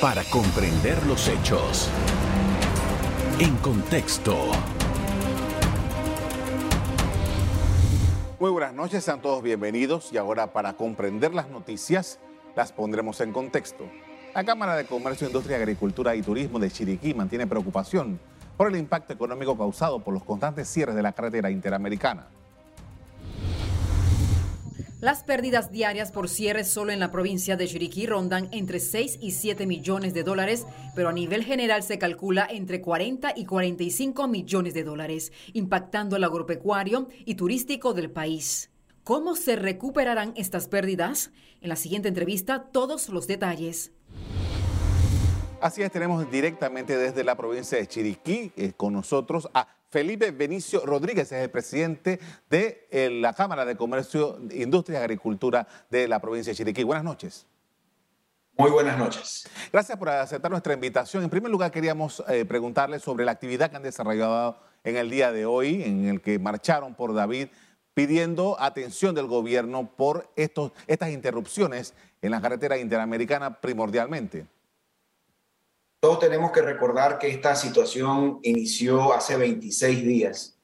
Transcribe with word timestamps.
para 0.00 0.22
comprender 0.24 1.04
los 1.06 1.26
hechos. 1.26 1.90
En 3.40 3.56
contexto. 3.56 4.36
Muy 8.38 8.50
buenas 8.50 8.74
noches, 8.74 9.02
sean 9.02 9.20
todos 9.20 9.42
bienvenidos 9.42 10.12
y 10.12 10.16
ahora 10.16 10.52
para 10.52 10.74
comprender 10.74 11.34
las 11.34 11.48
noticias 11.48 12.20
las 12.54 12.70
pondremos 12.70 13.20
en 13.20 13.32
contexto. 13.32 13.88
La 14.36 14.44
Cámara 14.44 14.76
de 14.76 14.86
Comercio, 14.86 15.26
Industria, 15.26 15.56
Agricultura 15.56 16.14
y 16.14 16.22
Turismo 16.22 16.60
de 16.60 16.70
Chiriquí 16.70 17.12
mantiene 17.12 17.48
preocupación 17.48 18.20
por 18.56 18.68
el 18.68 18.76
impacto 18.76 19.12
económico 19.12 19.58
causado 19.58 19.98
por 19.98 20.14
los 20.14 20.22
constantes 20.22 20.68
cierres 20.68 20.94
de 20.94 21.02
la 21.02 21.12
carretera 21.12 21.50
interamericana. 21.50 22.28
Las 25.00 25.22
pérdidas 25.22 25.70
diarias 25.70 26.10
por 26.10 26.28
cierres 26.28 26.68
solo 26.68 26.90
en 26.90 26.98
la 26.98 27.12
provincia 27.12 27.56
de 27.56 27.68
Chiriquí 27.68 28.04
rondan 28.06 28.48
entre 28.50 28.80
6 28.80 29.18
y 29.20 29.30
7 29.30 29.64
millones 29.64 30.12
de 30.12 30.24
dólares, 30.24 30.66
pero 30.96 31.08
a 31.08 31.12
nivel 31.12 31.44
general 31.44 31.84
se 31.84 32.00
calcula 32.00 32.48
entre 32.50 32.80
40 32.80 33.34
y 33.36 33.44
45 33.44 34.26
millones 34.26 34.74
de 34.74 34.82
dólares, 34.82 35.32
impactando 35.52 36.16
el 36.16 36.24
agropecuario 36.24 37.06
y 37.24 37.36
turístico 37.36 37.94
del 37.94 38.10
país. 38.10 38.70
¿Cómo 39.04 39.36
se 39.36 39.54
recuperarán 39.54 40.32
estas 40.34 40.66
pérdidas? 40.66 41.30
En 41.60 41.68
la 41.68 41.76
siguiente 41.76 42.08
entrevista, 42.08 42.64
todos 42.72 43.08
los 43.08 43.28
detalles. 43.28 43.92
Así 45.60 45.82
es, 45.82 45.92
tenemos 45.92 46.28
directamente 46.28 46.96
desde 46.96 47.22
la 47.22 47.36
provincia 47.36 47.78
de 47.78 47.86
Chiriquí 47.86 48.52
eh, 48.56 48.72
con 48.76 48.94
nosotros 48.94 49.48
a 49.54 49.77
Felipe 49.90 50.30
Benicio 50.32 50.84
Rodríguez, 50.84 51.32
es 51.32 51.42
el 51.42 51.50
presidente 51.50 52.20
de 52.50 52.86
eh, 52.90 53.08
la 53.10 53.32
Cámara 53.32 53.64
de 53.64 53.76
Comercio, 53.76 54.38
Industria 54.50 55.00
y 55.00 55.02
Agricultura 55.02 55.66
de 55.88 56.06
la 56.06 56.20
provincia 56.20 56.52
de 56.52 56.56
Chiriquí. 56.56 56.82
Buenas 56.82 57.04
noches. 57.04 57.46
Muy 58.58 58.70
buenas 58.70 58.98
noches. 58.98 59.48
Gracias 59.72 59.96
por 59.96 60.10
aceptar 60.10 60.50
nuestra 60.50 60.74
invitación. 60.74 61.22
En 61.22 61.30
primer 61.30 61.50
lugar, 61.50 61.70
queríamos 61.70 62.22
eh, 62.28 62.44
preguntarle 62.44 62.98
sobre 62.98 63.24
la 63.24 63.32
actividad 63.32 63.70
que 63.70 63.76
han 63.76 63.82
desarrollado 63.82 64.58
en 64.84 64.96
el 64.96 65.08
día 65.08 65.32
de 65.32 65.46
hoy, 65.46 65.82
en 65.82 66.06
el 66.06 66.20
que 66.20 66.38
marcharon 66.38 66.94
por 66.94 67.14
David, 67.14 67.48
pidiendo 67.94 68.60
atención 68.60 69.14
del 69.14 69.26
gobierno 69.26 69.90
por 69.96 70.30
estos, 70.36 70.72
estas 70.86 71.10
interrupciones 71.10 71.94
en 72.20 72.32
la 72.32 72.40
carretera 72.40 72.76
interamericana 72.78 73.60
primordialmente. 73.60 74.46
Todos 76.00 76.20
tenemos 76.20 76.52
que 76.52 76.62
recordar 76.62 77.18
que 77.18 77.28
esta 77.28 77.56
situación 77.56 78.38
inició 78.42 79.12
hace 79.12 79.36
26 79.36 80.04
días. 80.04 80.58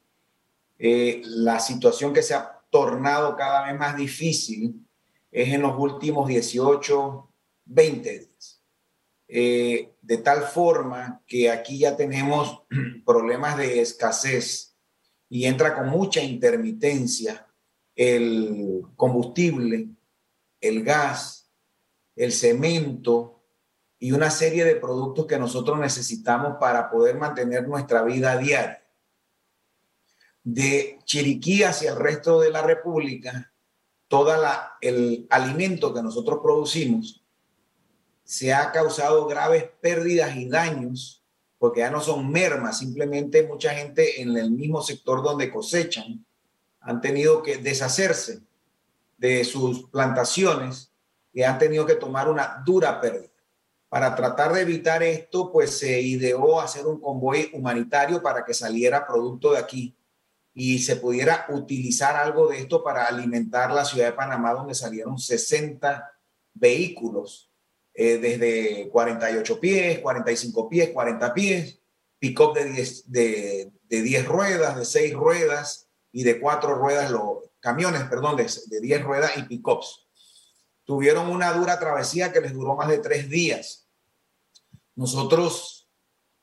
Eh, 0.79 1.23
la 1.25 1.59
situación 1.59 2.13
que 2.13 2.23
se 2.23 2.35
ha 2.35 2.63
tornado 2.71 3.35
cada 3.37 3.67
vez 3.67 3.79
más 3.79 3.97
difícil 3.97 4.87
es 5.33 5.53
en 5.53 5.63
los 5.63 5.77
últimos 5.77 6.29
18, 6.29 7.29
20 7.65 8.19
días. 8.19 8.63
Eh, 9.27 9.95
de 10.01 10.19
tal 10.19 10.43
forma 10.43 11.23
que 11.27 11.51
aquí 11.51 11.79
ya 11.79 11.97
tenemos 11.97 12.63
problemas 13.05 13.57
de 13.57 13.81
escasez 13.81 14.77
y 15.29 15.47
entra 15.47 15.75
con 15.75 15.89
mucha 15.89 16.23
intermitencia 16.23 17.49
el 17.97 18.83
combustible, 18.95 19.89
el 20.61 20.85
gas, 20.85 21.51
el 22.15 22.31
cemento, 22.31 23.34
y 24.05 24.13
una 24.13 24.31
serie 24.31 24.67
de 24.67 24.77
productos 24.77 25.25
que 25.25 25.39
nosotros 25.39 25.79
necesitamos 25.79 26.59
para 26.61 26.91
poder 26.91 27.17
mantener 27.17 27.67
nuestra 27.67 28.03
vida 28.03 28.37
diaria. 28.37 28.85
De 30.43 30.99
Chiriquí 31.07 31.63
hacia 31.63 31.93
el 31.93 31.97
resto 31.97 32.39
de 32.39 32.51
la 32.51 32.61
República, 32.61 33.51
todo 34.07 34.31
el 34.83 35.27
alimento 35.31 35.95
que 35.95 36.03
nosotros 36.03 36.41
producimos 36.43 37.25
se 38.25 38.53
ha 38.53 38.73
causado 38.73 39.27
graves 39.27 39.71
pérdidas 39.81 40.37
y 40.37 40.51
daños, 40.51 41.25
porque 41.57 41.81
ya 41.81 41.91
no 41.91 42.03
son 42.03 42.31
mermas, 42.31 42.81
simplemente 42.81 43.47
mucha 43.47 43.71
gente 43.71 44.21
en 44.21 44.37
el 44.37 44.51
mismo 44.51 44.83
sector 44.83 45.23
donde 45.23 45.51
cosechan 45.51 46.27
han 46.79 47.01
tenido 47.01 47.43
que 47.43 47.57
deshacerse 47.57 48.43
de 49.17 49.45
sus 49.45 49.89
plantaciones 49.89 50.93
y 51.33 51.41
han 51.41 51.59
tenido 51.59 51.87
que 51.87 51.95
tomar 51.95 52.29
una 52.29 52.63
dura 52.67 53.01
pérdida. 53.01 53.34
Para 53.89 54.15
tratar 54.15 54.53
de 54.53 54.63
evitar 54.63 55.03
esto, 55.03 55.53
pues 55.53 55.79
se 55.79 56.01
ideó 56.01 56.61
hacer 56.61 56.87
un 56.87 57.01
convoy 57.01 57.51
humanitario 57.53 58.23
para 58.23 58.45
que 58.45 58.55
saliera 58.55 59.07
producto 59.07 59.53
de 59.53 59.59
aquí 59.59 59.97
y 60.55 60.79
se 60.79 60.97
pudiera 60.97 61.47
utilizar 61.49 62.17
algo 62.17 62.49
de 62.49 62.59
esto 62.59 62.83
para 62.83 63.07
alimentar 63.07 63.73
la 63.73 63.85
ciudad 63.85 64.07
de 64.07 64.13
Panamá, 64.13 64.53
donde 64.53 64.75
salieron 64.75 65.19
60 65.19 66.13
vehículos, 66.55 67.51
eh, 67.93 68.19
desde 68.19 68.89
48 68.89 69.61
pies, 69.61 69.99
45 69.99 70.69
pies, 70.69 70.91
40 70.91 71.35
pies, 71.35 71.81
pick-up 72.19 72.55
de 72.55 72.65
10, 72.65 73.11
de, 73.11 73.73
de 73.89 74.03
10 74.03 74.27
ruedas, 74.27 74.77
de 74.77 74.85
6 74.85 75.15
ruedas 75.15 75.89
y 76.13 76.23
de 76.23 76.41
4 76.41 76.75
ruedas, 76.77 77.11
los 77.11 77.51
camiones, 77.59 78.05
perdón, 78.05 78.37
de, 78.37 78.49
de 78.67 78.81
10 78.81 79.03
ruedas 79.03 79.33
y 79.37 79.43
pick-ups. 79.43 80.04
Tuvieron 80.85 81.31
una 81.31 81.53
dura 81.53 81.79
travesía 81.79 82.33
que 82.33 82.41
les 82.41 82.53
duró 82.53 82.77
más 82.77 82.89
de 82.89 82.99
tres 82.99 83.29
días 83.29 83.85
nosotros 84.97 85.89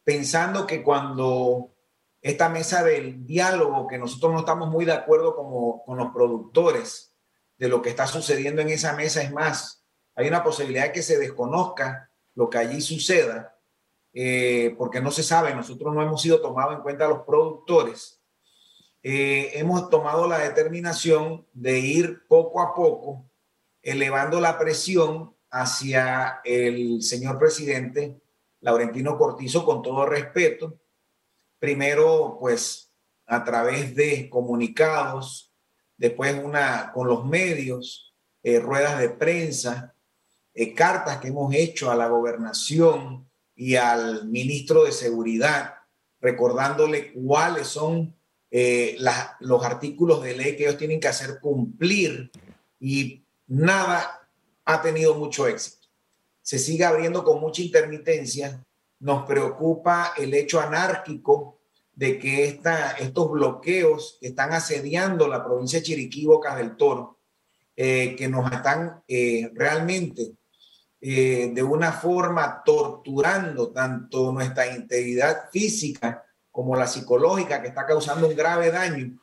pensando 0.04 0.68
que 0.68 0.84
cuando 0.84 1.74
esta 2.22 2.50
mesa 2.50 2.84
del 2.84 3.26
diálogo, 3.26 3.88
que 3.88 3.98
nosotros 3.98 4.34
no 4.34 4.40
estamos 4.40 4.70
muy 4.70 4.86
de 4.86 4.94
acuerdo 4.94 5.36
como, 5.36 5.84
con 5.84 5.98
los 5.98 6.12
productores 6.12 7.16
de 7.58 7.68
lo 7.68 7.82
que 7.82 7.90
está 7.90 8.08
sucediendo 8.08 8.62
en 8.62 8.70
esa 8.70 8.94
mesa, 8.94 9.22
es 9.22 9.32
más, 9.32 9.86
hay 10.16 10.28
una 10.28 10.44
posibilidad 10.44 10.86
de 10.86 10.92
que 10.92 11.04
se 11.04 11.18
desconozca 11.18 12.12
lo 12.36 12.50
que 12.50 12.58
allí 12.58 12.82
suceda, 12.82 13.58
eh, 14.14 14.76
porque 14.78 15.02
no 15.02 15.12
se 15.12 15.24
sabe, 15.24 15.56
nosotros 15.56 15.94
no 15.94 16.02
hemos 16.02 16.22
sido 16.22 16.42
tomados 16.42 16.76
en 16.76 16.82
cuenta 16.82 17.08
los 17.08 17.22
productores. 17.22 18.22
Eh, 19.04 19.52
hemos 19.56 19.90
tomado 19.90 20.28
la 20.28 20.40
determinación 20.40 21.48
de 21.54 21.80
ir 21.80 22.28
poco 22.28 22.62
a 22.62 22.76
poco 22.76 23.31
elevando 23.82 24.40
la 24.40 24.58
presión 24.58 25.36
hacia 25.50 26.42
el 26.44 27.02
señor 27.02 27.38
presidente 27.38 28.22
Laurentino 28.62 29.18
Cortizo, 29.18 29.66
con 29.66 29.82
todo 29.82 30.06
respeto, 30.06 30.80
primero 31.60 32.38
pues 32.40 32.94
a 33.26 33.44
través 33.44 33.96
de 33.96 34.30
comunicados, 34.30 35.54
después 35.98 36.36
una 36.44 36.92
con 36.94 37.08
los 37.08 37.26
medios, 37.26 38.16
eh, 38.44 38.60
ruedas 38.60 39.00
de 39.00 39.10
prensa, 39.10 39.96
eh, 40.54 40.74
cartas 40.74 41.18
que 41.18 41.30
hemos 41.30 41.54
hecho 41.54 41.92
a 41.92 41.96
la 41.96 42.08
gobernación 42.08 43.30
y 43.56 43.76
al 43.76 44.28
ministro 44.28 44.84
de 44.84 44.92
Seguridad, 44.92 45.76
recordándole 46.20 47.14
cuáles 47.14 47.68
son 47.68 48.16
eh, 48.50 48.98
los 49.40 49.64
artículos 49.64 50.22
de 50.24 50.36
ley 50.36 50.56
que 50.56 50.64
ellos 50.64 50.78
tienen 50.78 51.00
que 51.00 51.08
hacer 51.08 51.40
cumplir 51.40 52.32
y 52.80 53.21
nada 53.52 54.28
ha 54.66 54.82
tenido 54.82 55.16
mucho 55.16 55.48
éxito 55.48 55.82
se 56.42 56.60
sigue 56.60 56.86
abriendo 56.86 57.24
con 57.24 57.40
mucha 57.40 57.62
intermitencia. 57.62 58.64
Nos 59.00 59.26
preocupa 59.26 60.14
el 60.18 60.34
hecho 60.34 60.60
anárquico 60.60 61.60
de 61.94 62.18
que 62.20 62.46
esta, 62.46 62.92
estos 62.92 63.32
bloqueos 63.32 64.18
que 64.20 64.28
están 64.28 64.54
asediando 64.54 65.28
la 65.28 65.44
provincia 65.44 65.80
de 65.80 65.86
Chiriquí, 65.86 66.26
Bocas 66.26 66.58
del 66.58 66.76
Toro, 66.76 67.20
eh, 67.76 68.16
que 68.18 68.28
nos 68.28 68.52
están 68.52 69.04
eh, 69.08 69.52
realmente 69.54 70.34
eh, 71.00 71.52
de 71.54 71.64
una 71.64 71.92
forma 71.92 72.62
torturando 72.64 73.72
tanto 73.72 74.32
nuestra 74.32 74.68
integridad 74.76 75.50
física 75.52 76.24
como 76.52 76.76
la 76.76 76.86
psicológica, 76.86 77.62
que 77.62 77.70
está 77.70 77.86
causando 77.86 78.28
un 78.28 78.36
grave 78.36 78.72
daño. 78.72 79.18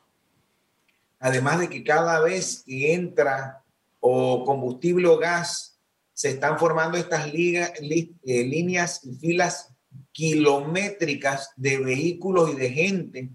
Además 1.19 1.59
de 1.59 1.69
que 1.69 1.83
cada 1.83 2.19
vez 2.21 2.63
que 2.65 2.93
entra 2.93 3.63
o 3.99 4.43
combustible 4.45 5.07
o 5.07 5.17
gas 5.17 5.79
se 6.13 6.31
están 6.31 6.59
formando 6.59 6.97
estas 6.97 7.33
liga, 7.33 7.71
eh, 7.79 8.43
líneas 8.43 9.01
y 9.05 9.15
filas 9.15 9.73
kilométricas 10.11 11.51
de 11.55 11.77
vehículos 11.77 12.51
y 12.51 12.55
de 12.55 12.69
gente 12.69 13.29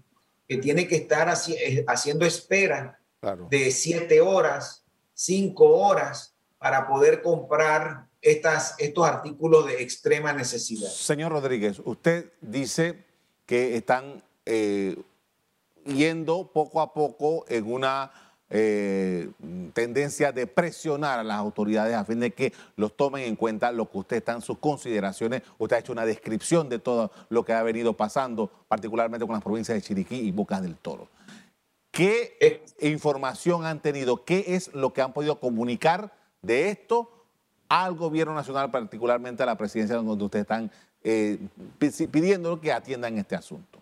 que 0.47 0.57
tiene 0.57 0.87
que 0.87 0.97
estar 0.97 1.33
eh, 1.47 1.83
haciendo 1.87 2.25
espera 2.25 2.99
de 3.49 3.71
siete 3.71 4.21
horas, 4.21 4.85
cinco 5.15 5.65
horas 5.77 6.35
para 6.59 6.87
poder 6.87 7.23
comprar 7.23 8.07
estas, 8.21 8.75
estos 8.77 9.07
artículos 9.07 9.65
de 9.65 9.81
extrema 9.81 10.31
necesidad. 10.33 10.89
Señor 10.89 11.31
Rodríguez, 11.31 11.81
usted 11.85 12.33
dice 12.41 13.05
que 13.47 13.77
están 13.77 14.23
eh, 14.45 14.95
yendo 15.85 16.51
poco 16.51 16.81
a 16.81 16.93
poco 16.93 17.45
en 17.47 17.71
una 17.71 18.11
eh, 18.49 19.31
tendencia 19.73 20.31
de 20.31 20.45
presionar 20.45 21.19
a 21.19 21.23
las 21.23 21.37
autoridades 21.37 21.95
a 21.95 22.05
fin 22.05 22.19
de 22.19 22.31
que 22.31 22.53
los 22.75 22.95
tomen 22.95 23.23
en 23.23 23.35
cuenta 23.35 23.71
lo 23.71 23.89
que 23.89 23.97
usted 23.97 24.17
está 24.17 24.33
en 24.33 24.41
sus 24.41 24.59
consideraciones. 24.59 25.41
Usted 25.57 25.75
ha 25.75 25.79
hecho 25.79 25.91
una 25.91 26.05
descripción 26.05 26.69
de 26.69 26.79
todo 26.79 27.11
lo 27.29 27.43
que 27.43 27.53
ha 27.53 27.63
venido 27.63 27.93
pasando, 27.93 28.51
particularmente 28.67 29.25
con 29.25 29.33
las 29.33 29.43
provincias 29.43 29.75
de 29.75 29.81
Chiriquí 29.81 30.15
y 30.15 30.31
Bocas 30.31 30.61
del 30.61 30.75
Toro. 30.75 31.07
¿Qué 31.91 32.37
eh. 32.39 32.63
información 32.91 33.65
han 33.65 33.81
tenido? 33.81 34.25
¿Qué 34.25 34.43
es 34.47 34.73
lo 34.73 34.93
que 34.93 35.01
han 35.01 35.13
podido 35.13 35.39
comunicar 35.39 36.13
de 36.41 36.69
esto 36.69 37.09
al 37.67 37.95
gobierno 37.95 38.35
nacional, 38.35 38.69
particularmente 38.69 39.41
a 39.43 39.45
la 39.45 39.57
presidencia 39.57 39.95
donde 39.95 40.23
ustedes 40.23 40.43
están 40.43 40.71
eh, 41.03 41.39
pidiendo 42.11 42.59
que 42.59 42.71
atiendan 42.71 43.17
este 43.17 43.35
asunto? 43.35 43.81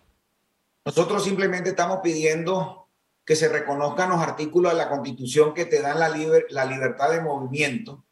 Nosotros 0.84 1.24
simplemente 1.24 1.70
estamos 1.70 1.98
pidiendo 2.02 2.83
que 3.24 3.36
se 3.36 3.48
reconozcan 3.48 4.10
los 4.10 4.20
artículos 4.20 4.72
de 4.72 4.78
la 4.78 4.88
Constitución 4.88 5.54
que 5.54 5.64
te 5.64 5.80
dan 5.80 5.98
la, 5.98 6.08
la 6.50 6.64
libertad 6.64 7.10
de 7.10 7.20
movimiento, 7.20 8.04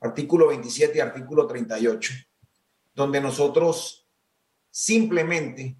artículo 0.00 0.48
27 0.48 0.98
y 0.98 1.00
artículo 1.00 1.46
38, 1.46 2.12
donde 2.94 3.20
nosotros 3.20 4.06
simplemente 4.70 5.76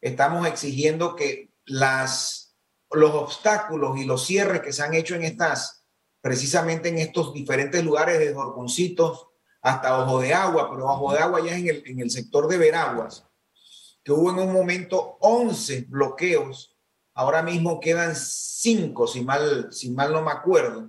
estamos 0.00 0.46
exigiendo 0.46 1.16
que 1.16 1.50
las, 1.66 2.56
los 2.92 3.10
obstáculos 3.12 3.98
y 3.98 4.04
los 4.04 4.24
cierres 4.24 4.62
que 4.62 4.72
se 4.72 4.82
han 4.82 4.94
hecho 4.94 5.14
en 5.14 5.24
estas, 5.24 5.84
precisamente 6.20 6.88
en 6.88 6.98
estos 6.98 7.34
diferentes 7.34 7.84
lugares, 7.84 8.18
de 8.18 8.34
Horconcitos 8.34 9.26
hasta 9.62 9.98
Ojo 10.00 10.20
de 10.20 10.32
Agua, 10.32 10.70
pero 10.70 10.86
Ojo 10.86 11.12
de 11.12 11.18
Agua 11.18 11.40
ya 11.44 11.52
es 11.52 11.58
en 11.58 11.68
el, 11.68 11.82
en 11.86 12.00
el 12.00 12.10
sector 12.10 12.46
de 12.46 12.58
Veraguas, 12.58 13.26
que 14.04 14.12
hubo 14.12 14.30
en 14.30 14.38
un 14.38 14.52
momento 14.52 15.18
11 15.20 15.86
bloqueos, 15.88 16.77
ahora 17.18 17.42
mismo 17.42 17.80
quedan 17.80 18.14
5, 18.14 19.08
si 19.08 19.22
mal, 19.22 19.72
si 19.72 19.90
mal 19.90 20.12
no 20.12 20.22
me 20.22 20.30
acuerdo. 20.30 20.88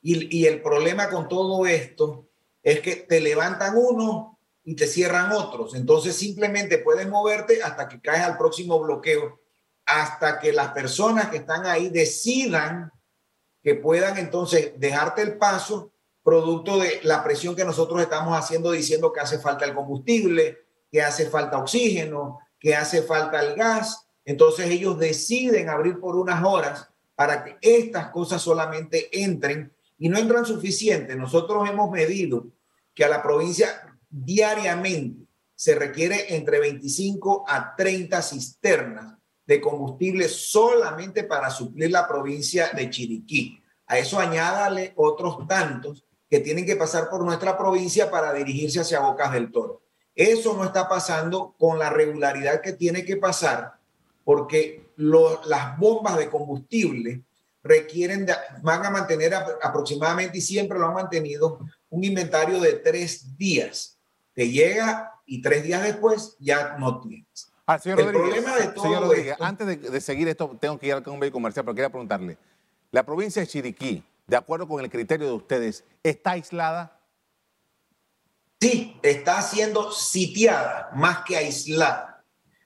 Y, 0.00 0.34
y 0.34 0.46
el 0.46 0.62
problema 0.62 1.10
con 1.10 1.28
todo 1.28 1.66
esto 1.66 2.26
es 2.62 2.80
que 2.80 2.96
te 2.96 3.20
levantan 3.20 3.76
uno 3.76 4.38
y 4.64 4.74
te 4.74 4.86
cierran 4.86 5.30
otros. 5.32 5.74
Entonces 5.74 6.16
simplemente 6.16 6.78
puedes 6.78 7.06
moverte 7.06 7.62
hasta 7.62 7.86
que 7.86 8.00
caes 8.00 8.22
al 8.22 8.38
próximo 8.38 8.80
bloqueo, 8.80 9.40
hasta 9.84 10.38
que 10.38 10.54
las 10.54 10.68
personas 10.72 11.28
que 11.28 11.36
están 11.36 11.66
ahí 11.66 11.90
decidan 11.90 12.90
que 13.62 13.74
puedan 13.74 14.16
entonces 14.16 14.72
dejarte 14.78 15.20
el 15.20 15.36
paso 15.36 15.92
producto 16.22 16.78
de 16.78 17.00
la 17.02 17.22
presión 17.22 17.54
que 17.54 17.66
nosotros 17.66 18.00
estamos 18.00 18.38
haciendo 18.38 18.70
diciendo 18.70 19.12
que 19.12 19.20
hace 19.20 19.38
falta 19.38 19.66
el 19.66 19.74
combustible, 19.74 20.60
que 20.90 21.02
hace 21.02 21.28
falta 21.28 21.58
oxígeno, 21.58 22.38
que 22.58 22.74
hace 22.74 23.02
falta 23.02 23.40
el 23.40 23.54
gas. 23.54 24.03
Entonces 24.24 24.70
ellos 24.70 24.98
deciden 24.98 25.68
abrir 25.68 26.00
por 26.00 26.16
unas 26.16 26.42
horas 26.44 26.88
para 27.14 27.44
que 27.44 27.56
estas 27.60 28.08
cosas 28.08 28.42
solamente 28.42 29.08
entren 29.12 29.72
y 29.98 30.08
no 30.08 30.18
entran 30.18 30.46
suficiente. 30.46 31.14
Nosotros 31.14 31.68
hemos 31.68 31.90
medido 31.90 32.46
que 32.94 33.04
a 33.04 33.08
la 33.08 33.22
provincia 33.22 33.98
diariamente 34.10 35.26
se 35.54 35.74
requiere 35.74 36.34
entre 36.34 36.58
25 36.58 37.44
a 37.46 37.74
30 37.76 38.22
cisternas 38.22 39.14
de 39.46 39.60
combustible 39.60 40.28
solamente 40.28 41.24
para 41.24 41.50
suplir 41.50 41.90
la 41.90 42.08
provincia 42.08 42.70
de 42.74 42.90
Chiriquí. 42.90 43.60
A 43.86 43.98
eso 43.98 44.18
añádale 44.18 44.94
otros 44.96 45.46
tantos 45.46 46.04
que 46.28 46.40
tienen 46.40 46.64
que 46.64 46.76
pasar 46.76 47.10
por 47.10 47.22
nuestra 47.24 47.56
provincia 47.56 48.10
para 48.10 48.32
dirigirse 48.32 48.80
hacia 48.80 49.00
Bocas 49.00 49.32
del 49.32 49.52
Toro. 49.52 49.82
Eso 50.14 50.54
no 50.54 50.64
está 50.64 50.88
pasando 50.88 51.54
con 51.58 51.78
la 51.78 51.90
regularidad 51.90 52.60
que 52.60 52.72
tiene 52.72 53.04
que 53.04 53.16
pasar 53.16 53.74
porque 54.24 54.92
las 54.96 55.78
bombas 55.78 56.18
de 56.18 56.30
combustible 56.30 57.22
requieren, 57.62 58.26
van 58.62 58.84
a 58.84 58.90
mantener 58.90 59.34
aproximadamente 59.34 60.38
y 60.38 60.42
siempre 60.42 60.78
lo 60.78 60.88
han 60.88 60.94
mantenido 60.94 61.60
un 61.90 62.04
inventario 62.04 62.60
de 62.60 62.74
tres 62.74 63.36
días 63.36 63.94
te 64.34 64.50
llega 64.50 65.12
y 65.24 65.40
tres 65.40 65.62
días 65.62 65.82
después 65.82 66.36
ya 66.38 66.76
no 66.78 67.00
tienes. 67.00 67.50
Ah, 67.66 67.78
señor 67.78 68.00
el 68.00 68.08
problema 68.10 68.56
de 68.56 68.66
todo 68.68 68.84
señor 68.84 69.02
Rodríguez, 69.04 69.36
antes 69.40 69.90
de, 69.90 70.00
seguir 70.00 70.28
esto, 70.28 70.54
tengo 70.60 70.78
que 70.78 70.88
ir 70.88 70.92
al 70.92 71.18
medio 71.18 71.32
comercial, 71.32 71.64
pero 71.64 71.74
quería 71.74 71.88
preguntarle, 71.88 72.36
¿la 72.90 73.04
provincia 73.04 73.40
de 73.40 73.48
Chiriquí, 73.48 74.04
de 74.26 74.36
acuerdo 74.36 74.68
con 74.68 74.84
el 74.84 74.90
criterio 74.90 75.26
de 75.26 75.32
ustedes, 75.32 75.82
está 76.02 76.32
aislada? 76.32 77.00
Sí, 78.60 78.98
está 79.02 79.40
siendo 79.40 79.92
sitiada 79.92 80.90
más 80.94 81.24
que 81.24 81.36
aislada, 81.36 82.13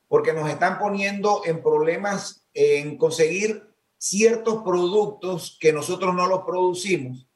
porque 0.08 0.32
nos 0.32 0.50
están 0.50 0.78
poniendo 0.78 1.42
en 1.44 1.62
problemas 1.62 2.46
en 2.54 2.98
conseguir 2.98 3.62
ciertos 3.98 4.62
productos 4.64 5.56
que 5.60 5.72
nosotros 5.72 6.14
no 6.14 6.26
los 6.26 6.42
producimos 6.42 7.28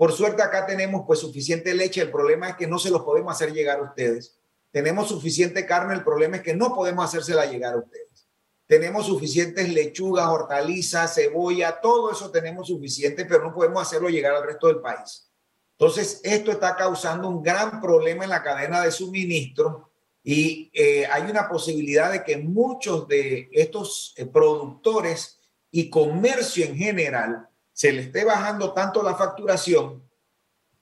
por 0.00 0.12
suerte 0.12 0.42
acá 0.42 0.64
tenemos 0.64 1.02
pues 1.06 1.18
suficiente 1.18 1.74
leche, 1.74 2.00
el 2.00 2.10
problema 2.10 2.48
es 2.48 2.56
que 2.56 2.66
no 2.66 2.78
se 2.78 2.88
los 2.88 3.02
podemos 3.02 3.34
hacer 3.34 3.52
llegar 3.52 3.80
a 3.80 3.82
ustedes. 3.82 4.40
Tenemos 4.70 5.10
suficiente 5.10 5.66
carne, 5.66 5.92
el 5.92 6.02
problema 6.02 6.36
es 6.36 6.42
que 6.42 6.56
no 6.56 6.74
podemos 6.74 7.04
hacérsela 7.04 7.44
llegar 7.44 7.74
a 7.74 7.80
ustedes. 7.80 8.26
Tenemos 8.66 9.04
suficientes 9.04 9.68
lechugas, 9.68 10.26
hortalizas, 10.26 11.14
cebolla, 11.14 11.82
todo 11.82 12.10
eso 12.10 12.30
tenemos 12.30 12.68
suficiente, 12.68 13.26
pero 13.26 13.44
no 13.44 13.52
podemos 13.52 13.82
hacerlo 13.82 14.08
llegar 14.08 14.34
al 14.34 14.46
resto 14.46 14.68
del 14.68 14.80
país. 14.80 15.30
Entonces, 15.72 16.22
esto 16.24 16.50
está 16.50 16.76
causando 16.76 17.28
un 17.28 17.42
gran 17.42 17.78
problema 17.78 18.24
en 18.24 18.30
la 18.30 18.42
cadena 18.42 18.80
de 18.80 18.92
suministro 18.92 19.89
y 20.22 20.70
eh, 20.74 21.06
hay 21.06 21.30
una 21.30 21.48
posibilidad 21.48 22.12
de 22.12 22.22
que 22.22 22.36
muchos 22.36 23.08
de 23.08 23.48
estos 23.52 24.12
eh, 24.16 24.26
productores 24.26 25.40
y 25.70 25.88
comercio 25.88 26.66
en 26.66 26.76
general 26.76 27.48
se 27.72 27.92
le 27.92 28.02
esté 28.02 28.24
bajando 28.24 28.72
tanto 28.72 29.02
la 29.02 29.14
facturación 29.14 30.02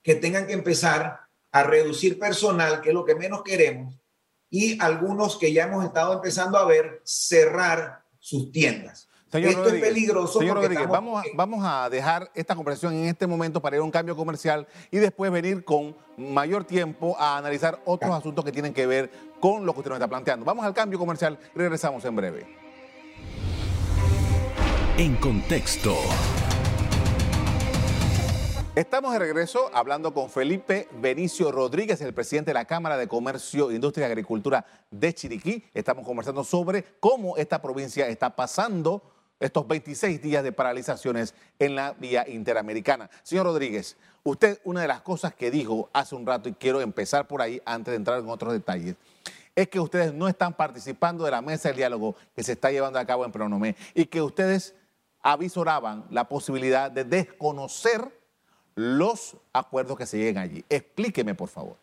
que 0.02 0.16
tengan 0.16 0.46
que 0.46 0.54
empezar 0.54 1.20
a 1.52 1.62
reducir 1.62 2.18
personal, 2.18 2.80
que 2.80 2.88
es 2.88 2.94
lo 2.94 3.04
que 3.04 3.14
menos 3.14 3.42
queremos, 3.42 3.94
y 4.50 4.80
algunos 4.80 5.36
que 5.38 5.52
ya 5.52 5.64
hemos 5.64 5.84
estado 5.84 6.14
empezando 6.14 6.58
a 6.58 6.64
ver 6.64 7.00
cerrar 7.04 8.02
sus 8.18 8.50
tiendas. 8.50 9.07
Esto 9.32 9.68
es 9.68 9.80
peligroso. 9.80 10.38
Señor 10.38 10.56
Rodríguez, 10.56 10.88
vamos, 10.88 11.22
a, 11.22 11.24
vamos 11.34 11.60
a 11.62 11.90
dejar 11.90 12.30
esta 12.34 12.56
conversación 12.56 12.94
en 12.94 13.08
este 13.08 13.26
momento 13.26 13.60
para 13.60 13.76
ir 13.76 13.80
a 13.80 13.84
un 13.84 13.90
cambio 13.90 14.16
comercial 14.16 14.66
y 14.90 14.96
después 14.96 15.30
venir 15.30 15.64
con 15.64 15.94
mayor 16.16 16.64
tiempo 16.64 17.14
a 17.18 17.36
analizar 17.36 17.78
otros 17.84 18.10
asuntos 18.10 18.42
que 18.42 18.52
tienen 18.52 18.72
que 18.72 18.86
ver 18.86 19.10
con 19.38 19.66
lo 19.66 19.74
que 19.74 19.80
usted 19.80 19.90
nos 19.90 19.98
está 19.98 20.08
planteando. 20.08 20.46
Vamos 20.46 20.64
al 20.64 20.72
cambio 20.72 20.98
comercial 20.98 21.38
y 21.54 21.58
regresamos 21.58 22.04
en 22.06 22.16
breve. 22.16 22.46
En 24.96 25.16
contexto. 25.16 25.94
Estamos 28.74 29.12
de 29.12 29.18
regreso 29.18 29.70
hablando 29.74 30.14
con 30.14 30.30
Felipe 30.30 30.88
Benicio 31.00 31.50
Rodríguez, 31.50 32.00
el 32.00 32.14
presidente 32.14 32.50
de 32.50 32.54
la 32.54 32.64
Cámara 32.64 32.96
de 32.96 33.08
Comercio, 33.08 33.72
Industria 33.72 34.06
y 34.06 34.10
Agricultura 34.10 34.64
de 34.90 35.12
Chiriquí. 35.12 35.64
Estamos 35.74 36.06
conversando 36.06 36.44
sobre 36.44 36.84
cómo 37.00 37.36
esta 37.36 37.60
provincia 37.60 38.06
está 38.08 38.34
pasando 38.34 39.02
estos 39.40 39.66
26 39.66 40.20
días 40.20 40.42
de 40.42 40.52
paralizaciones 40.52 41.34
en 41.58 41.74
la 41.74 41.92
vía 41.92 42.28
interamericana. 42.28 43.08
Señor 43.22 43.46
Rodríguez, 43.46 43.96
usted 44.24 44.60
una 44.64 44.82
de 44.82 44.88
las 44.88 45.00
cosas 45.02 45.34
que 45.34 45.50
dijo 45.50 45.88
hace 45.92 46.14
un 46.14 46.26
rato, 46.26 46.48
y 46.48 46.54
quiero 46.54 46.80
empezar 46.80 47.26
por 47.26 47.42
ahí 47.42 47.62
antes 47.64 47.92
de 47.92 47.96
entrar 47.96 48.18
en 48.18 48.28
otros 48.28 48.52
detalles, 48.52 48.96
es 49.54 49.68
que 49.68 49.80
ustedes 49.80 50.14
no 50.14 50.28
están 50.28 50.54
participando 50.54 51.24
de 51.24 51.32
la 51.32 51.42
mesa 51.42 51.68
de 51.68 51.74
diálogo 51.74 52.14
que 52.34 52.44
se 52.44 52.52
está 52.52 52.70
llevando 52.70 52.98
a 52.98 53.04
cabo 53.04 53.24
en 53.24 53.32
Pronomé 53.32 53.76
y 53.94 54.06
que 54.06 54.22
ustedes 54.22 54.74
avisoraban 55.20 56.04
la 56.10 56.28
posibilidad 56.28 56.90
de 56.90 57.04
desconocer 57.04 58.16
los 58.76 59.36
acuerdos 59.52 59.98
que 59.98 60.06
se 60.06 60.16
lleguen 60.16 60.38
allí. 60.38 60.64
Explíqueme, 60.68 61.34
por 61.34 61.48
favor. 61.48 61.76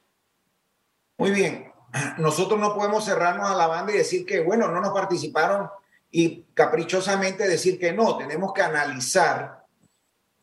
Muy 1.18 1.32
bien. 1.32 1.72
Nosotros 2.18 2.60
no 2.60 2.76
podemos 2.76 3.04
cerrarnos 3.04 3.50
a 3.50 3.56
la 3.56 3.68
banda 3.68 3.94
y 3.94 3.98
decir 3.98 4.26
que, 4.26 4.42
bueno, 4.42 4.70
no 4.70 4.80
nos 4.82 4.94
participaron 4.94 5.70
y 6.18 6.46
caprichosamente 6.54 7.46
decir 7.46 7.78
que 7.78 7.92
no. 7.92 8.16
Tenemos 8.16 8.54
que 8.54 8.62
analizar 8.62 9.66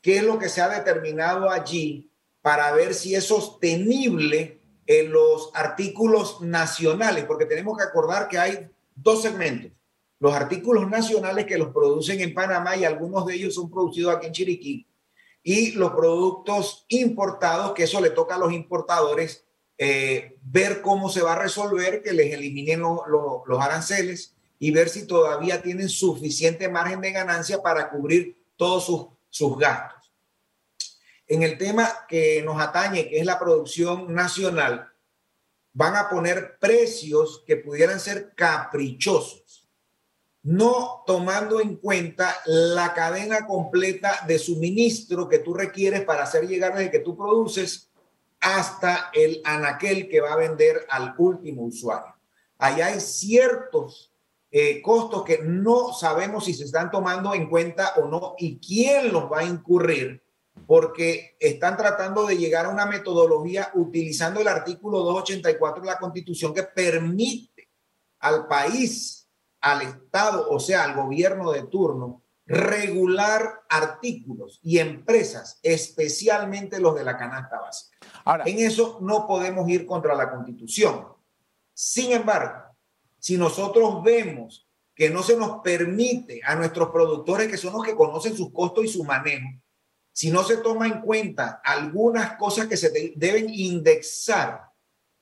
qué 0.02 0.18
es 0.18 0.22
lo 0.22 0.38
que 0.38 0.50
se 0.50 0.60
ha 0.60 0.68
determinado 0.68 1.48
allí 1.48 2.10
para 2.42 2.70
ver 2.72 2.92
si 2.92 3.14
es 3.14 3.24
sostenible 3.24 4.60
en 4.86 5.10
los 5.10 5.50
artículos 5.54 6.42
nacionales, 6.42 7.24
porque 7.24 7.46
tenemos 7.46 7.78
que 7.78 7.84
acordar 7.84 8.28
que 8.28 8.38
hay 8.38 8.68
dos 8.94 9.22
segmentos. 9.22 9.72
Los 10.18 10.34
artículos 10.34 10.90
nacionales 10.90 11.46
que 11.46 11.56
los 11.56 11.68
producen 11.68 12.20
en 12.20 12.34
Panamá 12.34 12.76
y 12.76 12.84
algunos 12.84 13.24
de 13.24 13.36
ellos 13.36 13.54
son 13.54 13.70
producidos 13.70 14.14
aquí 14.14 14.26
en 14.26 14.32
Chiriquí 14.34 14.86
y 15.42 15.70
los 15.70 15.92
productos 15.92 16.84
importados, 16.88 17.72
que 17.72 17.84
eso 17.84 17.98
le 17.98 18.10
toca 18.10 18.34
a 18.34 18.38
los 18.38 18.52
importadores 18.52 19.46
eh, 19.78 20.36
ver 20.42 20.82
cómo 20.82 21.08
se 21.08 21.22
va 21.22 21.32
a 21.32 21.42
resolver, 21.42 22.02
que 22.02 22.12
les 22.12 22.34
eliminen 22.34 22.82
los 22.82 23.58
aranceles 23.58 24.31
y 24.62 24.70
ver 24.70 24.88
si 24.88 25.08
todavía 25.08 25.60
tienen 25.60 25.88
suficiente 25.88 26.68
margen 26.68 27.00
de 27.00 27.10
ganancia 27.10 27.60
para 27.60 27.90
cubrir 27.90 28.46
todos 28.54 28.86
sus, 28.86 29.06
sus 29.28 29.58
gastos. 29.58 30.12
En 31.26 31.42
el 31.42 31.58
tema 31.58 32.06
que 32.08 32.42
nos 32.44 32.62
atañe, 32.62 33.08
que 33.08 33.18
es 33.18 33.26
la 33.26 33.40
producción 33.40 34.14
nacional, 34.14 34.88
van 35.72 35.96
a 35.96 36.08
poner 36.08 36.58
precios 36.60 37.42
que 37.44 37.56
pudieran 37.56 37.98
ser 37.98 38.34
caprichosos 38.36 39.68
no 40.44 41.02
tomando 41.06 41.60
en 41.60 41.76
cuenta 41.76 42.36
la 42.46 42.94
cadena 42.94 43.46
completa 43.46 44.24
de 44.28 44.38
suministro 44.38 45.28
que 45.28 45.38
tú 45.38 45.54
requieres 45.54 46.02
para 46.04 46.22
hacer 46.24 46.46
llegar 46.46 46.74
desde 46.74 46.90
que 46.90 46.98
tú 47.00 47.16
produces 47.16 47.90
hasta 48.40 49.10
el 49.12 49.40
anaquel 49.44 50.08
que 50.08 50.20
va 50.20 50.32
a 50.32 50.36
vender 50.36 50.84
al 50.88 51.14
último 51.18 51.62
usuario. 51.62 52.14
Ahí 52.58 52.80
hay 52.80 53.00
ciertos 53.00 54.11
eh, 54.54 54.82
costos 54.82 55.24
que 55.24 55.38
no 55.42 55.94
sabemos 55.94 56.44
si 56.44 56.52
se 56.52 56.64
están 56.64 56.90
tomando 56.90 57.32
en 57.32 57.48
cuenta 57.48 57.94
o 57.96 58.06
no 58.06 58.34
y 58.36 58.58
quién 58.58 59.10
los 59.10 59.24
va 59.24 59.38
a 59.38 59.44
incurrir 59.44 60.22
porque 60.66 61.36
están 61.40 61.78
tratando 61.78 62.26
de 62.26 62.36
llegar 62.36 62.66
a 62.66 62.68
una 62.68 62.84
metodología 62.84 63.70
utilizando 63.72 64.40
el 64.40 64.48
artículo 64.48 64.98
284 64.98 65.82
de 65.82 65.88
la 65.88 65.98
Constitución 65.98 66.52
que 66.52 66.64
permite 66.64 67.70
al 68.20 68.46
país, 68.46 69.26
al 69.62 69.80
Estado, 69.80 70.50
o 70.50 70.60
sea, 70.60 70.84
al 70.84 70.96
gobierno 70.96 71.50
de 71.50 71.62
turno, 71.62 72.22
regular 72.44 73.62
artículos 73.70 74.60
y 74.62 74.80
empresas, 74.80 75.58
especialmente 75.62 76.78
los 76.78 76.94
de 76.94 77.04
la 77.04 77.16
canasta 77.16 77.58
básica. 77.58 77.96
Ahora, 78.26 78.44
en 78.46 78.58
eso 78.58 78.98
no 79.00 79.26
podemos 79.26 79.66
ir 79.70 79.86
contra 79.86 80.14
la 80.14 80.30
Constitución. 80.30 81.06
Sin 81.72 82.12
embargo, 82.12 82.61
si 83.22 83.38
nosotros 83.38 84.02
vemos 84.02 84.66
que 84.96 85.08
no 85.08 85.22
se 85.22 85.36
nos 85.36 85.62
permite 85.62 86.40
a 86.44 86.56
nuestros 86.56 86.90
productores, 86.90 87.46
que 87.46 87.56
son 87.56 87.72
los 87.72 87.84
que 87.84 87.94
conocen 87.94 88.36
sus 88.36 88.52
costos 88.52 88.84
y 88.84 88.88
su 88.88 89.04
manejo, 89.04 89.46
si 90.12 90.32
no 90.32 90.42
se 90.42 90.56
toma 90.56 90.88
en 90.88 91.00
cuenta 91.00 91.62
algunas 91.64 92.36
cosas 92.36 92.66
que 92.66 92.76
se 92.76 93.12
deben 93.14 93.48
indexar, 93.48 94.72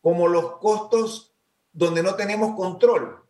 como 0.00 0.28
los 0.28 0.56
costos 0.56 1.34
donde 1.72 2.02
no 2.02 2.14
tenemos 2.14 2.56
control, 2.56 3.22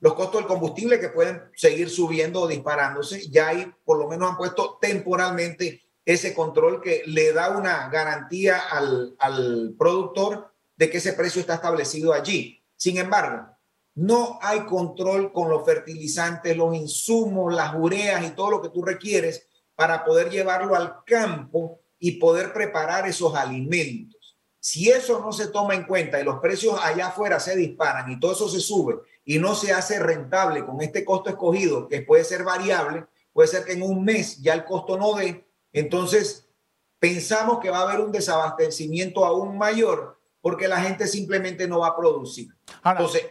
los 0.00 0.12
costos 0.12 0.42
del 0.42 0.46
combustible 0.46 1.00
que 1.00 1.08
pueden 1.08 1.44
seguir 1.56 1.88
subiendo 1.88 2.42
o 2.42 2.48
disparándose, 2.48 3.30
ya 3.30 3.48
ahí 3.48 3.72
por 3.82 3.98
lo 3.98 4.08
menos 4.08 4.28
han 4.28 4.36
puesto 4.36 4.76
temporalmente 4.78 5.80
ese 6.04 6.34
control 6.34 6.82
que 6.82 7.02
le 7.06 7.32
da 7.32 7.56
una 7.56 7.88
garantía 7.88 8.58
al, 8.58 9.16
al 9.18 9.74
productor 9.78 10.52
de 10.76 10.90
que 10.90 10.98
ese 10.98 11.14
precio 11.14 11.40
está 11.40 11.54
establecido 11.54 12.12
allí. 12.12 12.62
Sin 12.76 12.98
embargo, 12.98 13.51
no 13.94 14.38
hay 14.40 14.60
control 14.60 15.32
con 15.32 15.50
los 15.50 15.64
fertilizantes, 15.64 16.56
los 16.56 16.74
insumos, 16.74 17.54
las 17.54 17.74
ureas 17.74 18.24
y 18.26 18.30
todo 18.30 18.50
lo 18.50 18.62
que 18.62 18.70
tú 18.70 18.82
requieres 18.82 19.46
para 19.74 20.04
poder 20.04 20.30
llevarlo 20.30 20.74
al 20.74 21.04
campo 21.04 21.80
y 21.98 22.12
poder 22.12 22.52
preparar 22.52 23.06
esos 23.06 23.34
alimentos. 23.34 24.38
Si 24.58 24.90
eso 24.90 25.20
no 25.20 25.32
se 25.32 25.48
toma 25.48 25.74
en 25.74 25.84
cuenta 25.84 26.20
y 26.20 26.24
los 26.24 26.38
precios 26.38 26.78
allá 26.82 27.08
afuera 27.08 27.40
se 27.40 27.56
disparan 27.56 28.10
y 28.10 28.20
todo 28.20 28.32
eso 28.32 28.48
se 28.48 28.60
sube 28.60 29.00
y 29.24 29.38
no 29.38 29.54
se 29.54 29.72
hace 29.72 29.98
rentable 29.98 30.64
con 30.64 30.80
este 30.80 31.04
costo 31.04 31.30
escogido, 31.30 31.88
que 31.88 32.02
puede 32.02 32.24
ser 32.24 32.44
variable, 32.44 33.06
puede 33.32 33.48
ser 33.48 33.64
que 33.64 33.72
en 33.72 33.82
un 33.82 34.04
mes 34.04 34.40
ya 34.40 34.54
el 34.54 34.64
costo 34.64 34.96
no 34.96 35.14
dé, 35.14 35.46
entonces 35.72 36.48
pensamos 36.98 37.58
que 37.58 37.70
va 37.70 37.78
a 37.78 37.82
haber 37.82 38.00
un 38.00 38.12
desabastecimiento 38.12 39.24
aún 39.24 39.58
mayor 39.58 40.18
porque 40.40 40.68
la 40.68 40.80
gente 40.80 41.06
simplemente 41.06 41.66
no 41.66 41.80
va 41.80 41.88
a 41.88 41.96
producir. 41.96 42.48
Entonces, 42.84 43.22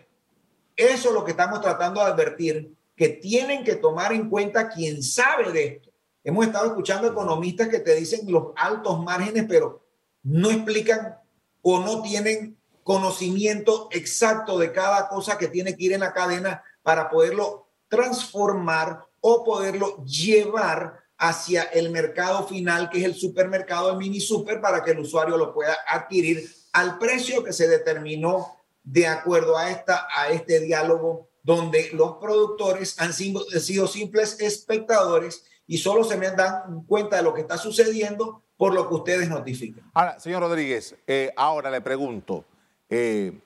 eso 0.88 1.10
es 1.10 1.14
lo 1.14 1.24
que 1.24 1.32
estamos 1.32 1.62
tratando 1.62 2.02
de 2.02 2.08
advertir, 2.08 2.76
que 2.96 3.10
tienen 3.10 3.64
que 3.64 3.76
tomar 3.76 4.14
en 4.14 4.30
cuenta 4.30 4.70
quien 4.70 5.02
sabe 5.02 5.52
de 5.52 5.66
esto. 5.66 5.90
Hemos 6.24 6.46
estado 6.46 6.68
escuchando 6.68 7.08
economistas 7.08 7.68
que 7.68 7.80
te 7.80 7.96
dicen 7.96 8.32
los 8.32 8.48
altos 8.56 9.02
márgenes, 9.04 9.46
pero 9.48 9.86
no 10.24 10.52
explican 10.52 11.18
o 11.62 11.80
no 11.80 12.02
tienen 12.02 12.58
conocimiento 12.84 13.90
exacto 13.92 14.58
de 14.58 14.72
cada 14.72 15.08
cosa 15.08 15.38
que 15.38 15.48
tiene 15.48 15.76
que 15.76 15.86
ir 15.86 15.94
en 15.94 16.02
la 16.02 16.14
cadena 16.14 16.64
para 16.84 17.10
poderlo 17.10 17.68
transformar 17.88 19.06
o 19.20 19.44
poderlo 19.44 20.04
llevar 20.04 21.00
hacia 21.18 21.64
el 21.64 21.92
mercado 21.92 22.48
final, 22.48 22.90
que 22.90 23.00
es 23.00 23.06
el 23.06 23.16
supermercado, 23.16 23.92
el 23.92 23.98
mini 23.98 24.20
super, 24.20 24.60
para 24.60 24.84
que 24.84 24.92
el 24.92 25.00
usuario 25.00 25.38
lo 25.38 25.54
pueda 25.54 25.78
adquirir 25.88 26.52
al 26.74 26.98
precio 26.98 27.44
que 27.44 27.54
se 27.54 27.68
determinó 27.68 28.58
de 28.84 29.08
acuerdo 29.08 29.58
a, 29.58 29.70
esta, 29.70 30.08
a 30.16 30.30
este 30.30 30.60
diálogo 30.60 31.30
donde 31.44 31.90
los 31.94 32.18
productores 32.18 33.00
han 33.00 33.14
sido, 33.14 33.88
simples 33.88 34.40
espectadores 34.40 35.46
y 35.68 35.78
solo 35.78 36.04
se 36.04 36.18
me 36.18 36.30
dan 36.32 36.84
cuenta 36.86 37.18
de 37.18 37.24
lo 37.24 37.34
que 37.34 37.42
está 37.42 37.58
sucediendo 37.58 38.44
por 38.58 38.74
lo 38.74 38.88
que 38.88 38.96
ustedes 38.96 39.30
notifican. 39.30 39.90
Ahora, 39.94 40.20
señor 40.20 40.42
Rodríguez, 40.42 40.96
eh, 41.08 41.34
ahora 41.36 41.72
le 41.72 41.82
pregunto, 41.82 42.46
eh, 42.90 43.40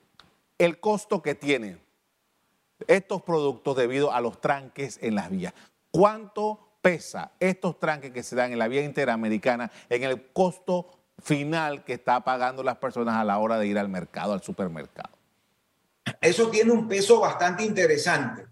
el 0.57 0.79
costo 0.79 1.21
que 1.21 1.35
tienen 1.35 1.79
estos 2.87 3.21
productos 3.21 3.77
debido 3.77 4.11
a 4.11 4.19
los 4.19 4.41
tranques 4.41 4.99
en 5.01 5.15
las 5.15 5.29
vías, 5.29 5.53
¿cuánto 5.91 6.59
pesa 6.81 7.31
estos 7.39 7.79
tranques 7.79 8.11
que 8.11 8.23
se 8.23 8.35
dan 8.35 8.51
en 8.51 8.59
la 8.59 8.67
vía 8.67 8.83
interamericana 8.83 9.71
en 9.89 10.03
el 10.03 10.31
costo 10.33 10.87
final 11.19 11.83
que 11.85 11.93
está 11.93 12.23
pagando 12.23 12.61
las 12.63 12.77
personas 12.77 13.15
a 13.15 13.23
la 13.23 13.37
hora 13.37 13.57
de 13.57 13.67
ir 13.67 13.79
al 13.79 13.89
mercado, 13.89 14.33
al 14.33 14.43
supermercado? 14.43 15.14
Eso 16.22 16.50
tiene 16.50 16.72
un 16.72 16.88
peso 16.88 17.19
bastante 17.19 17.63
interesante. 17.63 18.45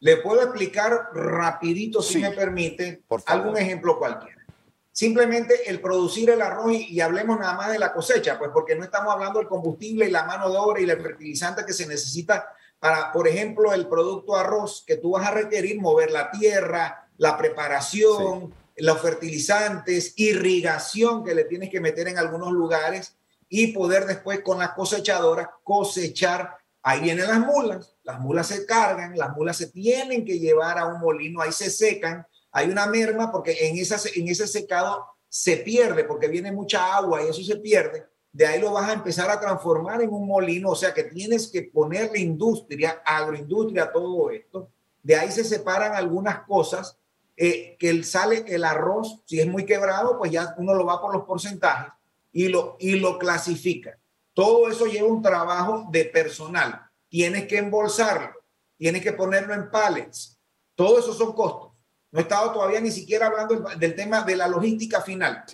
Le 0.00 0.18
puedo 0.18 0.42
explicar 0.42 1.08
rapidito, 1.14 2.02
si 2.02 2.18
me 2.18 2.30
permite, 2.30 3.04
algún 3.26 3.56
ejemplo 3.56 3.98
cualquiera. 3.98 4.44
Simplemente 4.92 5.68
el 5.68 5.80
producir 5.80 6.30
el 6.30 6.40
arroz 6.40 6.72
y, 6.72 7.00
hablemos 7.00 7.38
nada 7.38 7.54
más 7.54 7.72
de 7.72 7.78
la 7.78 7.92
cosecha, 7.92 8.38
pues 8.38 8.50
porque 8.52 8.76
no 8.76 8.84
estamos 8.84 9.12
hablando 9.12 9.38
del 9.38 9.48
combustible 9.48 10.06
y 10.06 10.10
la 10.10 10.24
mano 10.24 10.50
de 10.50 10.56
obra 10.56 10.80
y 10.80 10.84
el 10.84 11.00
fertilizante 11.00 11.64
que 11.66 11.72
se 11.72 11.86
necesita 11.86 12.46
para, 12.78 13.10
por 13.12 13.26
ejemplo, 13.26 13.72
el 13.72 13.88
producto 13.88 14.36
arroz 14.36 14.84
que 14.86 14.98
tú 14.98 15.12
vas 15.12 15.26
a 15.26 15.32
requerir, 15.32 15.80
mover 15.80 16.10
la 16.10 16.30
tierra, 16.30 17.08
la 17.16 17.36
preparación, 17.36 18.54
los 18.76 19.00
fertilizantes, 19.00 20.12
irrigación 20.16 21.24
que 21.24 21.34
le 21.34 21.44
tienes 21.44 21.70
que 21.70 21.80
meter 21.80 22.08
en 22.08 22.18
algunos 22.18 22.52
lugares 22.52 23.16
y 23.48 23.68
poder 23.68 24.06
después 24.06 24.40
con 24.40 24.58
las 24.58 24.72
cosechadoras 24.72 25.48
cosechar 25.62 26.58
Ahí 26.86 27.00
vienen 27.00 27.26
las 27.26 27.40
mulas, 27.40 27.96
las 28.02 28.20
mulas 28.20 28.48
se 28.48 28.66
cargan, 28.66 29.16
las 29.16 29.34
mulas 29.34 29.56
se 29.56 29.68
tienen 29.68 30.22
que 30.22 30.38
llevar 30.38 30.78
a 30.78 30.84
un 30.84 31.00
molino, 31.00 31.40
ahí 31.40 31.50
se 31.50 31.70
secan, 31.70 32.26
hay 32.52 32.68
una 32.68 32.86
merma 32.86 33.32
porque 33.32 33.56
en, 33.66 33.76
en 33.76 34.28
ese 34.28 34.46
secado 34.46 35.06
se 35.26 35.56
pierde 35.56 36.04
porque 36.04 36.28
viene 36.28 36.52
mucha 36.52 36.94
agua 36.94 37.22
y 37.22 37.28
eso 37.30 37.42
se 37.42 37.56
pierde. 37.56 38.06
De 38.30 38.46
ahí 38.46 38.60
lo 38.60 38.70
vas 38.70 38.90
a 38.90 38.92
empezar 38.92 39.30
a 39.30 39.40
transformar 39.40 40.02
en 40.02 40.10
un 40.10 40.26
molino, 40.26 40.68
o 40.68 40.76
sea 40.76 40.92
que 40.92 41.04
tienes 41.04 41.48
que 41.48 41.62
ponerle 41.62 42.20
industria, 42.20 43.02
agroindustria, 43.02 43.90
todo 43.90 44.30
esto. 44.30 44.68
De 45.02 45.16
ahí 45.16 45.32
se 45.32 45.42
separan 45.42 45.94
algunas 45.94 46.40
cosas, 46.40 46.98
eh, 47.34 47.76
que 47.78 48.04
sale 48.04 48.44
el 48.46 48.62
arroz, 48.62 49.22
si 49.24 49.40
es 49.40 49.46
muy 49.46 49.64
quebrado, 49.64 50.18
pues 50.18 50.30
ya 50.30 50.54
uno 50.58 50.74
lo 50.74 50.84
va 50.84 51.00
por 51.00 51.14
los 51.14 51.24
porcentajes 51.24 51.94
y 52.30 52.48
lo, 52.48 52.76
y 52.78 52.96
lo 52.96 53.18
clasifica. 53.18 53.98
Todo 54.34 54.68
eso 54.68 54.86
lleva 54.86 55.08
un 55.08 55.22
trabajo 55.22 55.86
de 55.90 56.04
personal. 56.06 56.90
Tienes 57.08 57.46
que 57.46 57.58
embolsarlo, 57.58 58.34
tienes 58.76 59.02
que 59.02 59.12
ponerlo 59.12 59.54
en 59.54 59.70
pallets. 59.70 60.38
Todo 60.74 60.98
eso 60.98 61.14
son 61.14 61.32
costos. 61.32 61.72
No 62.10 62.18
he 62.18 62.22
estado 62.22 62.52
todavía 62.52 62.80
ni 62.80 62.90
siquiera 62.90 63.26
hablando 63.26 63.68
del 63.76 63.94
tema 63.94 64.22
de 64.22 64.36
la 64.36 64.48
logística 64.48 65.00
final. 65.00 65.44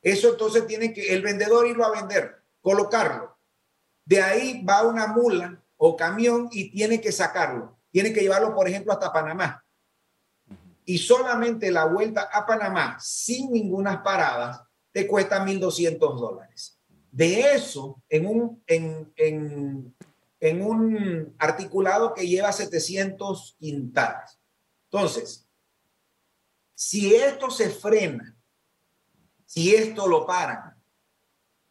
Eso 0.00 0.30
entonces 0.30 0.66
tiene 0.66 0.92
que 0.92 1.14
el 1.14 1.22
vendedor 1.22 1.66
irlo 1.66 1.84
a 1.84 1.90
vender, 1.90 2.42
colocarlo. 2.60 3.36
De 4.04 4.20
ahí 4.20 4.64
va 4.64 4.82
una 4.82 5.06
mula 5.06 5.62
o 5.76 5.96
camión 5.96 6.48
y 6.50 6.70
tiene 6.70 7.00
que 7.00 7.12
sacarlo. 7.12 7.78
Tiene 7.90 8.12
que 8.12 8.22
llevarlo, 8.22 8.54
por 8.54 8.66
ejemplo, 8.66 8.92
hasta 8.92 9.12
Panamá. 9.12 9.64
Y 10.84 10.98
solamente 10.98 11.70
la 11.70 11.84
vuelta 11.84 12.28
a 12.32 12.44
Panamá, 12.44 12.98
sin 13.00 13.52
ninguna 13.52 14.02
paradas, 14.02 14.62
te 14.90 15.06
cuesta 15.06 15.44
1.200 15.44 15.98
dólares. 15.98 16.78
De 17.12 17.52
eso, 17.52 18.02
en 18.08 18.26
un, 18.26 18.62
en, 18.66 19.12
en, 19.16 20.62
un 20.62 21.36
articulado 21.38 22.14
que 22.14 22.26
lleva 22.26 22.50
700 22.50 23.56
quintales. 23.60 24.38
Entonces, 24.84 25.46
si 26.74 27.14
esto 27.14 27.50
se 27.50 27.68
frena, 27.68 28.34
si 29.44 29.74
esto 29.74 30.08
lo 30.08 30.26
paran, 30.26 30.74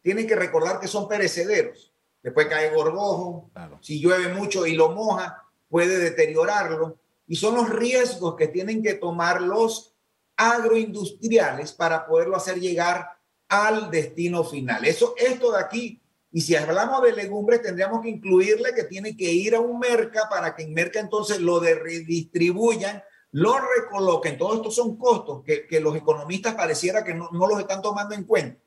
tienen 0.00 0.28
que 0.28 0.36
recordar 0.36 0.78
que 0.78 0.86
son 0.86 1.08
perecederos. 1.08 1.92
Después 2.22 2.46
cae 2.46 2.72
gorgojo, 2.72 3.50
si 3.80 4.00
llueve 4.00 4.32
mucho 4.32 4.64
y 4.64 4.76
lo 4.76 4.92
moja, 4.92 5.42
puede 5.68 5.98
deteriorarlo. 5.98 7.00
Y 7.26 7.34
son 7.34 7.56
los 7.56 7.68
riesgos 7.68 8.36
que 8.36 8.46
tienen 8.46 8.80
que 8.80 8.94
tomar 8.94 9.42
los 9.42 9.92
agroindustriales 10.36 11.72
para 11.72 12.06
poderlo 12.06 12.36
hacer 12.36 12.60
llegar 12.60 13.18
al 13.52 13.90
destino 13.90 14.44
final. 14.44 14.82
Eso, 14.86 15.14
esto 15.14 15.52
de 15.52 15.60
aquí, 15.60 16.00
y 16.32 16.40
si 16.40 16.56
hablamos 16.56 17.02
de 17.02 17.12
legumbres, 17.12 17.60
tendríamos 17.60 18.00
que 18.00 18.08
incluirle 18.08 18.72
que 18.74 18.84
tiene 18.84 19.14
que 19.14 19.30
ir 19.30 19.54
a 19.54 19.60
un 19.60 19.78
merca 19.78 20.26
para 20.30 20.56
que 20.56 20.62
en 20.62 20.72
merca 20.72 21.00
entonces 21.00 21.38
lo 21.38 21.60
redistribuyan, 21.60 23.02
lo 23.32 23.58
recoloquen. 23.58 24.38
Todo 24.38 24.54
esto 24.54 24.70
son 24.70 24.96
costos 24.96 25.42
que, 25.44 25.66
que 25.66 25.80
los 25.80 25.94
economistas 25.94 26.54
pareciera 26.54 27.04
que 27.04 27.12
no, 27.12 27.28
no 27.30 27.46
los 27.46 27.60
están 27.60 27.82
tomando 27.82 28.14
en 28.14 28.24
cuenta. 28.24 28.58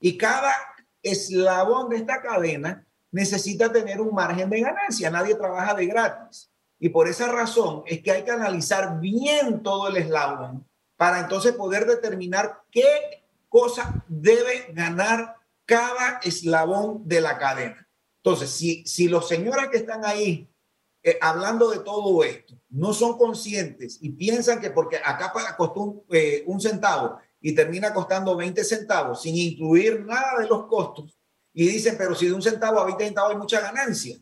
Y 0.00 0.18
cada 0.18 0.52
eslabón 1.00 1.88
de 1.90 1.98
esta 1.98 2.20
cadena 2.20 2.84
necesita 3.12 3.70
tener 3.70 4.00
un 4.00 4.12
margen 4.12 4.50
de 4.50 4.60
ganancia. 4.60 5.08
Nadie 5.08 5.36
trabaja 5.36 5.72
de 5.74 5.86
gratis. 5.86 6.50
Y 6.80 6.88
por 6.88 7.06
esa 7.06 7.28
razón 7.28 7.84
es 7.86 8.02
que 8.02 8.10
hay 8.10 8.24
que 8.24 8.32
analizar 8.32 8.98
bien 8.98 9.62
todo 9.62 9.86
el 9.86 9.98
eslabón 9.98 10.66
para 10.96 11.20
entonces 11.20 11.52
poder 11.52 11.86
determinar 11.86 12.62
qué 12.72 13.21
cosa 13.52 14.02
debe 14.08 14.72
ganar 14.72 15.36
cada 15.66 16.18
eslabón 16.24 17.06
de 17.06 17.20
la 17.20 17.38
cadena. 17.38 17.86
Entonces, 18.16 18.50
si, 18.50 18.82
si 18.86 19.08
los 19.08 19.28
señores 19.28 19.68
que 19.70 19.76
están 19.76 20.04
ahí 20.06 20.48
eh, 21.02 21.18
hablando 21.20 21.70
de 21.70 21.80
todo 21.80 22.24
esto 22.24 22.54
no 22.70 22.94
son 22.94 23.18
conscientes 23.18 23.98
y 24.00 24.10
piensan 24.10 24.58
que 24.60 24.70
porque 24.70 24.96
acá 24.96 25.32
costó 25.56 25.80
un, 25.80 26.02
eh, 26.10 26.42
un 26.46 26.60
centavo 26.60 27.18
y 27.40 27.54
termina 27.54 27.92
costando 27.92 28.36
20 28.36 28.64
centavos 28.64 29.20
sin 29.20 29.36
incluir 29.36 30.04
nada 30.06 30.38
de 30.40 30.46
los 30.46 30.66
costos. 30.66 31.18
Y 31.52 31.66
dicen, 31.68 31.96
pero 31.98 32.14
si 32.14 32.26
de 32.26 32.32
un 32.32 32.40
centavo 32.40 32.80
a 32.80 32.86
20 32.86 33.04
centavos 33.04 33.32
hay 33.32 33.36
mucha 33.36 33.60
ganancia. 33.60 34.16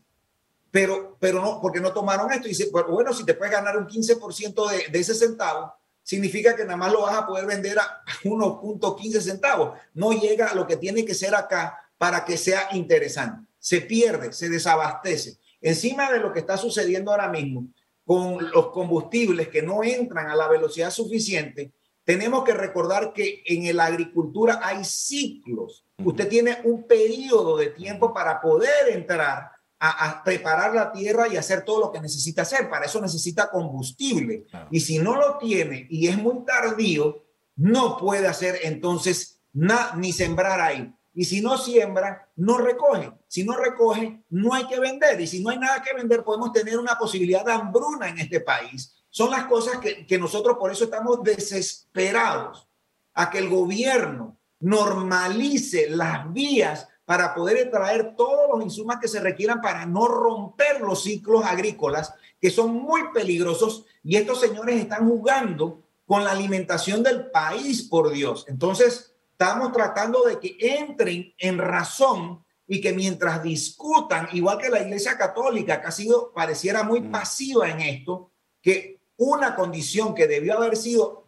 Pero, 0.73 1.17
pero 1.21 1.41
no, 1.41 1.61
porque 1.61 1.81
no 1.81 1.93
tomaron 1.93 2.33
esto. 2.33 2.47
Y 2.47 2.51
dice, 2.51 2.71
bueno, 2.71 3.13
si 3.13 3.25
te 3.25 3.35
puedes 3.35 3.53
ganar 3.53 3.77
un 3.77 3.87
15% 3.87 4.71
de, 4.71 4.89
de 4.91 4.99
ese 4.99 5.15
centavo, 5.15 5.73
significa 6.11 6.57
que 6.57 6.65
nada 6.65 6.77
más 6.77 6.91
lo 6.91 7.03
vas 7.03 7.17
a 7.17 7.25
poder 7.25 7.47
vender 7.47 7.79
a 7.79 8.03
1.15 8.25 9.21
centavos. 9.21 9.79
No 9.95 10.11
llega 10.11 10.49
a 10.49 10.57
lo 10.57 10.67
que 10.67 10.77
tiene 10.77 11.05
que 11.05 11.15
ser 11.15 11.37
acá 11.37 11.79
para 11.99 12.25
que 12.25 12.37
sea 12.37 12.67
interesante. 12.73 13.49
Se 13.61 13.83
pierde, 13.83 14.33
se 14.33 14.49
desabastece. 14.49 15.39
Encima 15.61 16.11
de 16.11 16.19
lo 16.19 16.33
que 16.33 16.41
está 16.41 16.57
sucediendo 16.57 17.13
ahora 17.13 17.29
mismo 17.29 17.69
con 18.05 18.51
los 18.51 18.71
combustibles 18.73 19.51
que 19.51 19.63
no 19.63 19.85
entran 19.85 20.27
a 20.29 20.35
la 20.35 20.49
velocidad 20.49 20.91
suficiente, 20.91 21.75
tenemos 22.03 22.43
que 22.43 22.55
recordar 22.55 23.13
que 23.13 23.45
en 23.47 23.77
la 23.77 23.87
agricultura 23.87 24.59
hay 24.65 24.85
ciclos. 24.85 25.87
Usted 26.05 26.29
tiene 26.29 26.59
un 26.65 26.89
periodo 26.89 27.57
de 27.57 27.69
tiempo 27.69 28.13
para 28.13 28.41
poder 28.41 28.89
entrar 28.89 29.49
a, 29.81 30.23
preparar 30.23 30.75
la 30.75 30.93
tierra 30.93 31.27
y 31.27 31.37
hacer 31.37 31.65
todo 31.65 31.81
lo 31.81 31.93
que 31.93 32.01
necesita 32.01 32.43
hacer. 32.43 32.69
Para 32.69 32.85
eso 32.85 33.01
necesita 33.01 33.51
combustible. 33.51 34.47
Y 34.71 34.81
si 34.81 34.99
no 34.99 35.17
lo 35.17 35.39
tiene 35.39 35.87
y 35.89 36.07
es 36.09 36.19
muy 36.19 36.45
tardío, 36.45 37.25
no 37.57 37.97
puede 37.97 38.29
hacer 38.29 38.59
entonces 38.63 39.41
nada 39.53 39.95
ni 39.97 40.13
sembrar 40.13 40.61
ahí. 40.61 40.95
Y 41.13 41.25
si 41.25 41.41
no 41.41 41.59
siembra, 41.59 42.31
no 42.37 42.59
recoge. 42.59 43.11
Si 43.27 43.43
no 43.43 43.57
recoge, 43.57 44.23
no 44.29 44.55
hay 44.55 44.67
que 44.67 44.79
vender. 44.79 45.21
Y 45.21 45.27
si 45.27 45.43
no 45.43 45.51
hay 45.51 45.59
nada 45.59 45.83
que 45.83 45.95
vender, 45.95 46.23
podemos 46.23 46.53
tener 46.53 46.79
una 46.79 46.97
posibilidad 46.97 47.45
de 47.45 47.53
hambruna 47.53 48.09
en 48.09 48.19
este 48.19 48.41
país. 48.41 48.95
Son 49.09 49.31
las 49.31 49.47
cosas 49.47 49.79
que, 49.79 50.07
que 50.07 50.19
nosotros 50.19 50.57
por 50.59 50.71
eso 50.71 50.85
estamos 50.85 51.23
desesperados 51.23 52.69
a 53.15 53.29
que 53.29 53.39
el 53.39 53.49
gobierno 53.49 54.39
normalice 54.61 55.89
las 55.91 56.33
vías 56.33 56.87
para 57.11 57.35
poder 57.35 57.69
traer 57.73 58.15
todos 58.15 58.49
los 58.55 58.63
insumos 58.63 58.99
que 59.01 59.09
se 59.09 59.19
requieran 59.19 59.61
para 59.61 59.85
no 59.85 60.07
romper 60.07 60.81
los 60.81 61.03
ciclos 61.03 61.45
agrícolas, 61.45 62.15
que 62.41 62.51
son 62.51 62.73
muy 62.73 63.11
peligrosos. 63.13 63.85
Y 64.05 64.15
estos 64.15 64.39
señores 64.39 64.81
están 64.81 65.09
jugando 65.09 65.83
con 66.07 66.23
la 66.23 66.31
alimentación 66.31 67.03
del 67.03 67.29
país, 67.33 67.83
por 67.83 68.13
Dios. 68.13 68.45
Entonces, 68.47 69.13
estamos 69.33 69.73
tratando 69.73 70.23
de 70.23 70.39
que 70.39 70.57
entren 70.61 71.35
en 71.37 71.59
razón 71.59 72.45
y 72.69 72.81
que 72.81 72.93
mientras 72.93 73.43
discutan, 73.43 74.29
igual 74.31 74.59
que 74.59 74.69
la 74.69 74.81
Iglesia 74.81 75.19
Católica, 75.19 75.81
que 75.81 75.89
ha 75.89 75.91
sido, 75.91 76.33
pareciera 76.33 76.85
muy 76.85 77.01
mm. 77.01 77.11
pasiva 77.11 77.69
en 77.71 77.81
esto, 77.81 78.31
que 78.63 79.01
una 79.17 79.57
condición 79.57 80.15
que 80.15 80.29
debió 80.29 80.59
haber 80.59 80.77
sido 80.77 81.27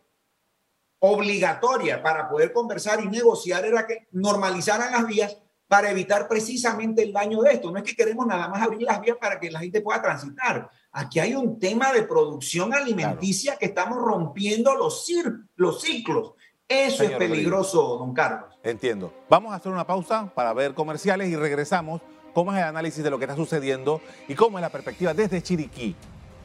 obligatoria 1.00 2.00
para 2.00 2.28
poder 2.28 2.52
conversar 2.52 3.00
y 3.02 3.08
negociar 3.08 3.64
era 3.64 3.84
que 3.84 4.06
normalizaran 4.12 4.92
las 4.92 5.08
vías 5.08 5.41
para 5.72 5.90
evitar 5.90 6.28
precisamente 6.28 7.02
el 7.02 7.14
daño 7.14 7.40
de 7.40 7.54
esto. 7.54 7.70
No 7.70 7.78
es 7.78 7.84
que 7.84 7.96
queremos 7.96 8.26
nada 8.26 8.46
más 8.46 8.60
abrir 8.60 8.82
las 8.82 9.00
vías 9.00 9.16
para 9.18 9.40
que 9.40 9.50
la 9.50 9.58
gente 9.58 9.80
pueda 9.80 10.02
transitar. 10.02 10.70
Aquí 10.92 11.18
hay 11.18 11.34
un 11.34 11.58
tema 11.58 11.94
de 11.94 12.02
producción 12.02 12.74
alimenticia 12.74 13.56
que 13.56 13.64
estamos 13.64 13.96
rompiendo 13.96 14.74
los, 14.74 15.10
los 15.56 15.80
ciclos. 15.80 16.34
Eso 16.68 17.04
es 17.04 17.12
peligroso, 17.12 17.96
don 17.96 18.12
Carlos. 18.12 18.50
Entiendo. 18.62 19.14
Vamos 19.30 19.50
a 19.50 19.56
hacer 19.56 19.72
una 19.72 19.86
pausa 19.86 20.30
para 20.34 20.52
ver 20.52 20.74
comerciales 20.74 21.30
y 21.30 21.36
regresamos. 21.36 22.02
¿Cómo 22.34 22.52
es 22.52 22.58
el 22.58 22.64
análisis 22.64 23.02
de 23.02 23.08
lo 23.08 23.18
que 23.18 23.24
está 23.24 23.34
sucediendo 23.34 24.02
y 24.28 24.34
cómo 24.34 24.58
es 24.58 24.62
la 24.62 24.68
perspectiva 24.68 25.14
desde 25.14 25.40
Chiriquí 25.40 25.96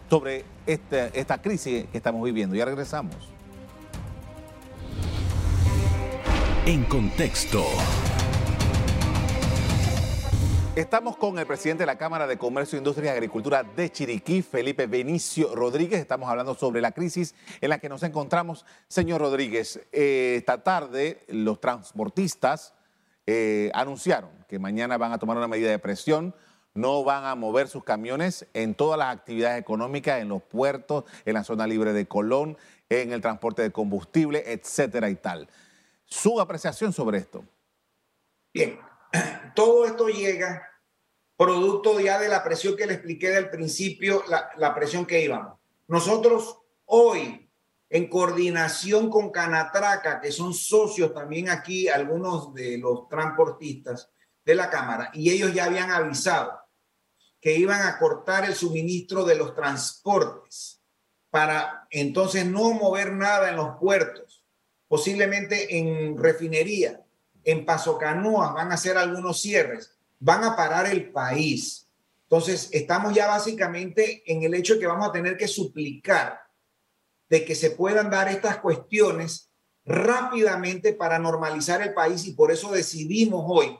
sobre 0.09 0.45
esta, 0.65 1.07
esta 1.07 1.41
crisis 1.41 1.85
que 1.91 1.97
estamos 1.97 2.23
viviendo? 2.23 2.55
Ya 2.55 2.63
regresamos. 2.63 3.17
En 6.65 6.85
contexto. 6.85 7.65
Estamos 10.77 11.17
con 11.17 11.39
el 11.39 11.47
presidente 11.47 11.81
de 11.81 11.87
la 11.87 11.97
Cámara 11.97 12.27
de 12.27 12.37
Comercio, 12.37 12.77
Industria 12.77 13.07
y 13.07 13.13
Agricultura 13.15 13.63
de 13.63 13.91
Chiriquí, 13.91 14.43
Felipe 14.43 14.85
Benicio 14.85 15.55
Rodríguez. 15.55 15.99
Estamos 15.99 16.29
hablando 16.29 16.53
sobre 16.53 16.81
la 16.81 16.91
crisis 16.91 17.33
en 17.61 17.71
la 17.71 17.79
que 17.79 17.89
nos 17.89 18.03
encontramos. 18.03 18.63
Señor 18.87 19.21
Rodríguez, 19.21 19.81
eh, 19.91 20.35
esta 20.37 20.61
tarde 20.61 21.25
los 21.29 21.59
transportistas 21.59 22.75
eh, 23.25 23.71
anunciaron 23.73 24.29
que 24.47 24.59
mañana 24.59 24.99
van 24.99 25.13
a 25.13 25.17
tomar 25.17 25.35
una 25.37 25.47
medida 25.47 25.71
de 25.71 25.79
presión, 25.79 26.35
no 26.75 27.03
van 27.03 27.25
a 27.25 27.33
mover 27.33 27.69
sus 27.69 27.83
camiones 27.83 28.45
en 28.53 28.75
todas 28.75 28.99
las 28.99 29.15
actividades 29.15 29.59
económicas, 29.59 30.21
en 30.21 30.29
los 30.29 30.43
puertos, 30.43 31.05
en 31.25 31.33
la 31.33 31.43
zona 31.43 31.65
libre 31.65 31.91
de 31.91 32.07
Colón, 32.07 32.55
en 32.89 33.13
el 33.13 33.21
transporte 33.21 33.63
de 33.63 33.71
combustible, 33.71 34.43
etcétera 34.45 35.09
y 35.09 35.15
tal. 35.15 35.49
Su 36.05 36.39
apreciación 36.39 36.93
sobre 36.93 37.17
esto. 37.17 37.43
Bien, 38.53 38.77
todo 39.55 39.85
esto 39.85 40.07
llega 40.07 40.67
producto 41.37 41.99
ya 41.99 42.19
de 42.19 42.27
la 42.27 42.43
presión 42.43 42.75
que 42.75 42.87
le 42.87 42.93
expliqué 42.93 43.29
del 43.29 43.49
principio, 43.49 44.23
la, 44.27 44.75
presión 44.75 45.05
que 45.05 45.23
íbamos. 45.23 45.59
Nosotros 45.87 46.57
hoy, 46.85 47.49
en 47.89 48.09
coordinación 48.09 49.09
con 49.09 49.31
Canatraca, 49.31 50.19
que 50.19 50.31
son 50.31 50.53
socios 50.53 51.13
también 51.13 51.49
aquí, 51.49 51.87
algunos 51.87 52.53
de 52.53 52.79
los 52.79 53.07
transportistas 53.07 54.09
de 54.43 54.55
la 54.55 54.69
Cámara, 54.69 55.11
y 55.13 55.29
ellos 55.29 55.53
ya 55.53 55.65
habían 55.65 55.91
avisado 55.91 56.59
que 57.39 57.55
iban 57.55 57.83
a 57.83 57.99
cortar 57.99 58.45
el 58.45 58.55
suministro 58.55 59.23
de 59.23 59.35
los 59.35 59.53
transportes 59.53 60.81
para 61.29 61.87
entonces 61.91 62.45
no 62.45 62.73
mover 62.73 63.13
nada 63.13 63.49
en 63.49 63.57
los 63.57 63.77
puertos, 63.77 64.43
posiblemente 64.87 65.77
en 65.77 66.17
refinería, 66.17 67.05
en 67.47 67.65
Paso 67.65 67.97
Canoa 67.97 68.51
van 68.51 68.71
a 68.71 68.75
hacer 68.75 68.97
algunos 68.97 69.39
cierres, 69.39 69.95
van 70.19 70.43
a 70.43 70.53
parar 70.57 70.85
el 70.85 71.13
país. 71.13 71.87
Entonces, 72.23 72.67
estamos 72.73 73.13
ya 73.13 73.25
básicamente 73.27 74.21
en 74.25 74.43
el 74.43 74.53
hecho 74.53 74.73
de 74.73 74.81
que 74.81 74.87
vamos 74.87 75.07
a 75.07 75.13
tener 75.13 75.37
que 75.37 75.47
suplicar 75.47 76.41
de 77.29 77.45
que 77.45 77.55
se 77.55 77.71
puedan 77.71 78.09
dar 78.09 78.27
estas 78.27 78.57
cuestiones 78.57 79.49
rápidamente 79.85 80.91
para 80.91 81.19
normalizar 81.19 81.81
el 81.81 81.93
país 81.93 82.25
y 82.25 82.33
por 82.33 82.51
eso 82.51 82.69
decidimos 82.69 83.45
hoy 83.47 83.79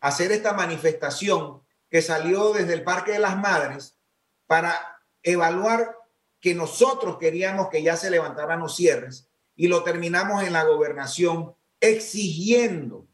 hacer 0.00 0.32
esta 0.32 0.54
manifestación 0.54 1.60
que 1.90 2.00
salió 2.00 2.54
desde 2.54 2.72
el 2.72 2.82
Parque 2.82 3.12
de 3.12 3.18
las 3.18 3.36
Madres 3.36 3.98
para 4.46 5.02
evaluar 5.22 5.98
que 6.40 6.54
nosotros 6.54 7.18
queríamos 7.18 7.68
que 7.68 7.82
ya 7.82 7.94
se 7.94 8.08
levantaran 8.08 8.60
los 8.60 8.74
cierres 8.74 9.28
y 9.54 9.68
lo 9.68 9.82
terminamos 9.82 10.42
en 10.44 10.54
la 10.54 10.64
gobernación 10.64 11.55
exigiendo 11.80 13.06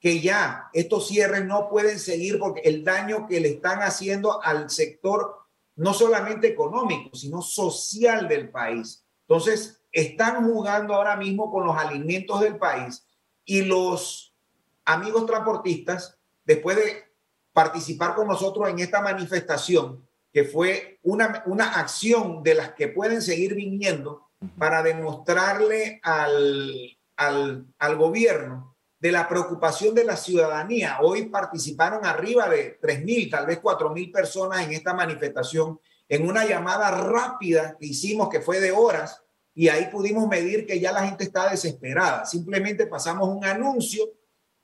que 0.00 0.20
ya 0.20 0.68
estos 0.72 1.06
cierres 1.06 1.44
no 1.44 1.68
pueden 1.68 1.98
seguir 1.98 2.38
porque 2.38 2.62
el 2.64 2.82
daño 2.82 3.26
que 3.28 3.40
le 3.40 3.50
están 3.50 3.82
haciendo 3.82 4.42
al 4.42 4.68
sector 4.68 5.36
no 5.76 5.94
solamente 5.94 6.48
económico, 6.48 7.16
sino 7.16 7.40
social 7.40 8.28
del 8.28 8.50
país. 8.50 9.04
Entonces, 9.28 9.80
están 9.92 10.44
jugando 10.44 10.94
ahora 10.94 11.16
mismo 11.16 11.52
con 11.52 11.66
los 11.66 11.76
alimentos 11.76 12.40
del 12.40 12.58
país 12.58 13.06
y 13.44 13.62
los 13.62 14.34
amigos 14.84 15.26
transportistas, 15.26 16.18
después 16.44 16.76
de 16.76 17.04
participar 17.52 18.14
con 18.14 18.26
nosotros 18.26 18.68
en 18.68 18.80
esta 18.80 19.00
manifestación, 19.00 20.04
que 20.32 20.44
fue 20.44 20.98
una, 21.02 21.44
una 21.46 21.78
acción 21.78 22.42
de 22.42 22.54
las 22.54 22.72
que 22.72 22.88
pueden 22.88 23.22
seguir 23.22 23.54
viniendo 23.54 24.30
para 24.58 24.82
demostrarle 24.82 26.00
al, 26.02 26.98
al, 27.26 27.96
gobierno 27.96 28.76
de 28.98 29.12
la 29.12 29.28
preocupación 29.28 29.94
de 29.94 30.04
la 30.04 30.16
ciudadanía. 30.16 30.98
Hoy 31.00 31.26
participaron 31.26 32.04
arriba 32.04 32.48
de 32.48 32.80
3.000, 32.80 33.30
tal 33.30 33.46
vez 33.46 33.60
4.000 33.60 34.12
personas 34.12 34.64
en 34.64 34.72
esta 34.72 34.94
manifestación, 34.94 35.80
en 36.08 36.28
una 36.28 36.44
llamada 36.44 36.90
rápida 36.90 37.76
que 37.78 37.86
hicimos 37.86 38.28
que 38.28 38.40
fue 38.40 38.60
de 38.60 38.72
horas 38.72 39.22
y 39.54 39.68
ahí 39.68 39.88
pudimos 39.90 40.28
medir 40.28 40.66
que 40.66 40.80
ya 40.80 40.92
la 40.92 41.06
gente 41.06 41.24
está 41.24 41.50
desesperada. 41.50 42.24
Simplemente 42.24 42.86
pasamos 42.86 43.28
un 43.28 43.44
anuncio 43.44 44.04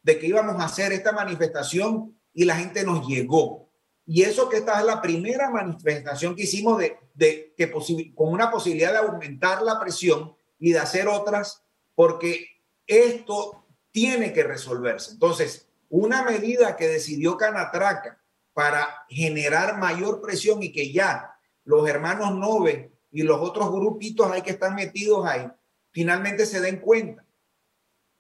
de 0.03 0.19
que 0.19 0.27
íbamos 0.27 0.61
a 0.61 0.67
hacer 0.67 0.93
esta 0.93 1.13
manifestación 1.13 2.17
y 2.33 2.45
la 2.45 2.57
gente 2.57 2.85
nos 2.85 3.07
llegó. 3.07 3.69
Y 4.07 4.23
eso 4.23 4.49
que 4.49 4.59
esta 4.59 4.79
es 4.79 4.87
la 4.87 5.03
primera 5.03 5.51
manifestación 5.51 6.35
que 6.35 6.45
hicimos 6.45 6.79
de, 6.79 6.97
de 7.15 7.53
que 7.57 7.71
con 8.15 8.33
una 8.33 8.51
posibilidad 8.51 8.93
de 8.93 8.99
aumentar 8.99 9.63
la 9.63 9.79
presión 9.79 10.35
y 10.59 10.73
de 10.73 10.79
hacer 10.79 11.09
otras 11.09 11.63
porque 11.99 12.63
esto 12.87 13.67
tiene 13.91 14.33
que 14.33 14.45
resolverse. 14.45 15.11
Entonces, 15.11 15.69
una 15.89 16.23
medida 16.23 16.77
que 16.77 16.87
decidió 16.87 17.37
Canatraca 17.37 18.23
para 18.53 19.05
generar 19.09 19.79
mayor 19.79 20.23
presión 20.23 20.63
y 20.63 20.71
que 20.71 20.93
ya 20.93 21.35
los 21.65 21.89
hermanos 21.89 22.37
Nove 22.37 22.93
y 23.11 23.23
los 23.23 23.41
otros 23.41 23.73
grupitos 23.73 24.31
ahí 24.31 24.43
que 24.43 24.53
están 24.53 24.77
metidos 24.77 25.27
ahí, 25.27 25.51
finalmente 25.91 26.47
se 26.47 26.61
den 26.61 26.77
cuenta 26.77 27.27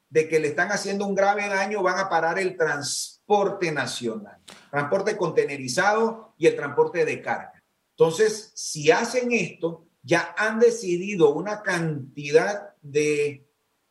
de 0.08 0.28
que 0.28 0.40
le 0.40 0.48
están 0.48 0.72
haciendo 0.72 1.06
un 1.06 1.14
grave 1.14 1.46
daño, 1.46 1.80
van 1.80 2.00
a 2.00 2.08
parar 2.08 2.40
el 2.40 2.56
transporte 2.56 3.70
nacional, 3.70 4.40
transporte 4.72 5.16
contenerizado 5.16 6.34
y 6.36 6.48
el 6.48 6.56
transporte 6.56 7.04
de 7.04 7.22
carga. 7.22 7.62
Entonces, 7.90 8.50
si 8.56 8.90
hacen 8.90 9.30
esto, 9.30 9.86
ya 10.02 10.34
han 10.36 10.58
decidido 10.58 11.32
una 11.32 11.62
cantidad 11.62 12.74
de 12.82 13.47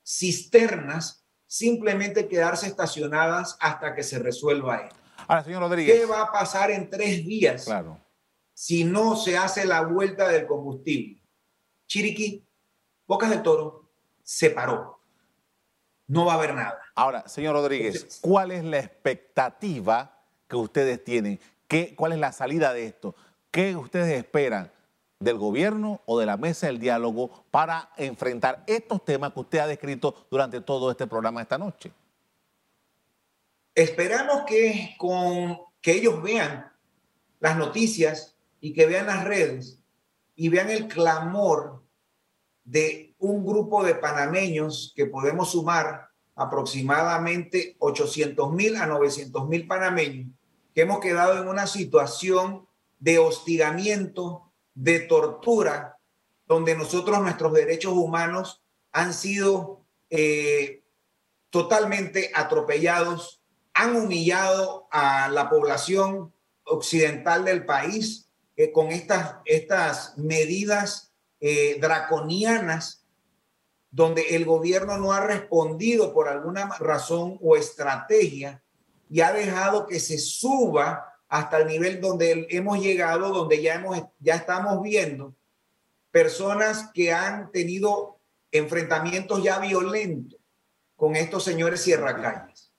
cisternas 0.07 1.25
simplemente 1.45 2.29
quedarse 2.29 2.67
estacionadas 2.67 3.57
hasta 3.59 3.93
que 3.93 4.03
se 4.03 4.19
resuelva 4.19 4.77
esto. 4.77 4.95
Ahora, 5.27 5.43
señor 5.43 5.61
Rodríguez. 5.61 5.99
¿Qué 5.99 6.05
va 6.05 6.21
a 6.21 6.31
pasar 6.31 6.71
en 6.71 6.89
tres 6.89 7.25
días 7.25 7.65
Claro. 7.65 7.99
si 8.53 8.85
no 8.85 9.17
se 9.17 9.37
hace 9.37 9.65
la 9.65 9.81
vuelta 9.81 10.29
del 10.29 10.47
combustible? 10.47 11.21
Chiriquí, 11.87 12.47
Bocas 13.05 13.29
del 13.29 13.43
Toro, 13.43 13.89
se 14.23 14.49
paró. 14.49 14.99
No 16.07 16.25
va 16.25 16.33
a 16.33 16.35
haber 16.37 16.53
nada. 16.53 16.79
Ahora, 16.95 17.27
señor 17.27 17.55
Rodríguez, 17.55 18.19
¿cuál 18.21 18.51
es 18.51 18.63
la 18.63 18.79
expectativa 18.79 20.23
que 20.47 20.55
ustedes 20.55 21.03
tienen? 21.03 21.39
¿Qué, 21.67 21.95
¿Cuál 21.95 22.13
es 22.13 22.19
la 22.19 22.31
salida 22.31 22.71
de 22.73 22.85
esto? 22.85 23.13
¿Qué 23.51 23.75
ustedes 23.75 24.17
esperan 24.17 24.71
del 25.19 25.37
gobierno 25.37 26.01
o 26.05 26.19
de 26.19 26.25
la 26.25 26.37
mesa 26.37 26.67
del 26.67 26.79
diálogo 26.79 27.45
para 27.51 27.89
enfrentar 27.97 28.63
estos 28.67 29.03
temas 29.03 29.33
que 29.33 29.39
usted 29.39 29.59
ha 29.59 29.67
descrito 29.67 30.27
durante 30.29 30.61
todo 30.61 30.91
este 30.91 31.07
programa 31.07 31.41
esta 31.41 31.57
noche? 31.57 31.91
Esperamos 33.73 34.43
que 34.47 34.95
con 34.97 35.59
que 35.81 35.93
ellos 35.93 36.21
vean 36.21 36.71
las 37.39 37.57
noticias 37.57 38.35
y 38.59 38.73
que 38.73 38.85
vean 38.85 39.07
las 39.07 39.23
redes 39.23 39.79
y 40.35 40.49
vean 40.49 40.69
el 40.69 40.87
clamor 40.87 41.83
de 42.63 43.15
un 43.19 43.45
grupo 43.45 43.83
de 43.83 43.95
panameños 43.95 44.93
que 44.95 45.05
podemos 45.05 45.51
sumar 45.51 46.09
aproximadamente 46.35 47.75
800 47.79 48.51
mil 48.53 48.75
a 48.75 48.85
900 48.85 49.47
mil 49.47 49.65
panameños 49.67 50.27
que 50.77 50.81
hemos 50.81 50.99
quedado 50.99 51.41
en 51.41 51.47
una 51.47 51.65
situación 51.65 52.67
de 52.99 53.17
hostigamiento, 53.17 54.46
de 54.77 54.99
tortura, 54.99 55.97
donde 56.45 56.75
nosotros 56.75 57.19
nuestros 57.19 57.51
derechos 57.51 57.93
humanos 57.93 58.61
han 58.91 59.11
sido 59.11 59.85
eh, 60.11 60.83
totalmente 61.49 62.31
atropellados, 62.35 63.41
han 63.73 63.95
humillado 63.95 64.87
a 64.91 65.29
la 65.29 65.49
población 65.49 66.31
occidental 66.63 67.43
del 67.43 67.65
país 67.65 68.29
eh, 68.55 68.71
con 68.71 68.89
estas, 68.89 69.37
estas 69.45 70.15
medidas 70.17 71.11
eh, 71.39 71.79
draconianas 71.81 73.03
donde 73.89 74.35
el 74.35 74.45
gobierno 74.45 74.97
no 74.99 75.11
ha 75.11 75.21
respondido 75.21 76.13
por 76.13 76.27
alguna 76.27 76.69
razón 76.79 77.39
o 77.41 77.55
estrategia 77.55 78.63
y 79.09 79.21
ha 79.21 79.31
dejado 79.31 79.87
que 79.87 79.99
se 79.99 80.19
suba 80.19 81.16
hasta 81.29 81.59
el 81.59 81.67
nivel 81.67 81.99
donde 82.01 82.47
hemos 82.49 82.79
llegado, 82.79 83.29
donde 83.29 83.61
ya, 83.61 83.75
hemos, 83.75 84.01
ya 84.19 84.35
estamos 84.35 84.81
viendo 84.81 85.35
personas 86.11 86.89
que 86.93 87.11
han 87.11 87.51
tenido 87.51 88.19
enfrentamientos 88.51 89.43
ya 89.43 89.59
violentos 89.59 90.39
con 90.95 91.15
estos 91.15 91.43
señores 91.43 91.81
sierracalles. 91.81 92.71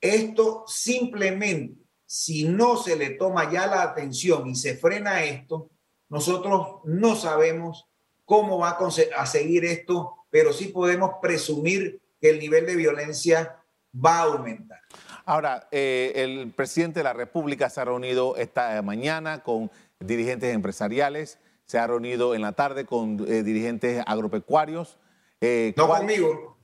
Esto 0.00 0.64
simplemente, 0.66 1.80
si 2.04 2.44
no 2.44 2.76
se 2.76 2.96
le 2.96 3.10
toma 3.10 3.50
ya 3.50 3.66
la 3.66 3.82
atención 3.82 4.48
y 4.48 4.56
se 4.56 4.76
frena 4.76 5.24
esto, 5.24 5.70
nosotros 6.08 6.80
no 6.84 7.16
sabemos 7.16 7.86
cómo 8.24 8.58
va 8.58 8.76
a, 9.16 9.26
seguir 9.26 9.64
esto, 9.64 10.26
pero 10.28 10.52
sí 10.52 10.68
podemos 10.68 11.12
presumir 11.22 12.00
que 12.20 12.30
el 12.30 12.38
nivel 12.38 12.66
de 12.66 12.76
violencia 12.76 13.56
va 13.94 14.18
a 14.18 14.22
aumentar. 14.24 14.80
Ahora, 15.24 15.68
eh, 15.70 16.12
el 16.16 16.52
presidente 16.52 17.00
de 17.00 17.04
la 17.04 17.12
República 17.12 17.70
se 17.70 17.80
ha 17.80 17.84
reunido 17.84 18.36
esta 18.36 18.82
mañana 18.82 19.42
con 19.42 19.70
dirigentes 20.00 20.52
empresariales, 20.52 21.38
se 21.64 21.78
ha 21.78 21.86
reunido 21.86 22.34
en 22.34 22.42
la 22.42 22.52
tarde 22.52 22.84
con 22.84 23.24
eh, 23.28 23.42
dirigentes 23.42 24.02
agropecuarios. 24.06 24.98
Eh, 25.40 25.74
no 25.76 25.88
conmigo. 25.88 26.56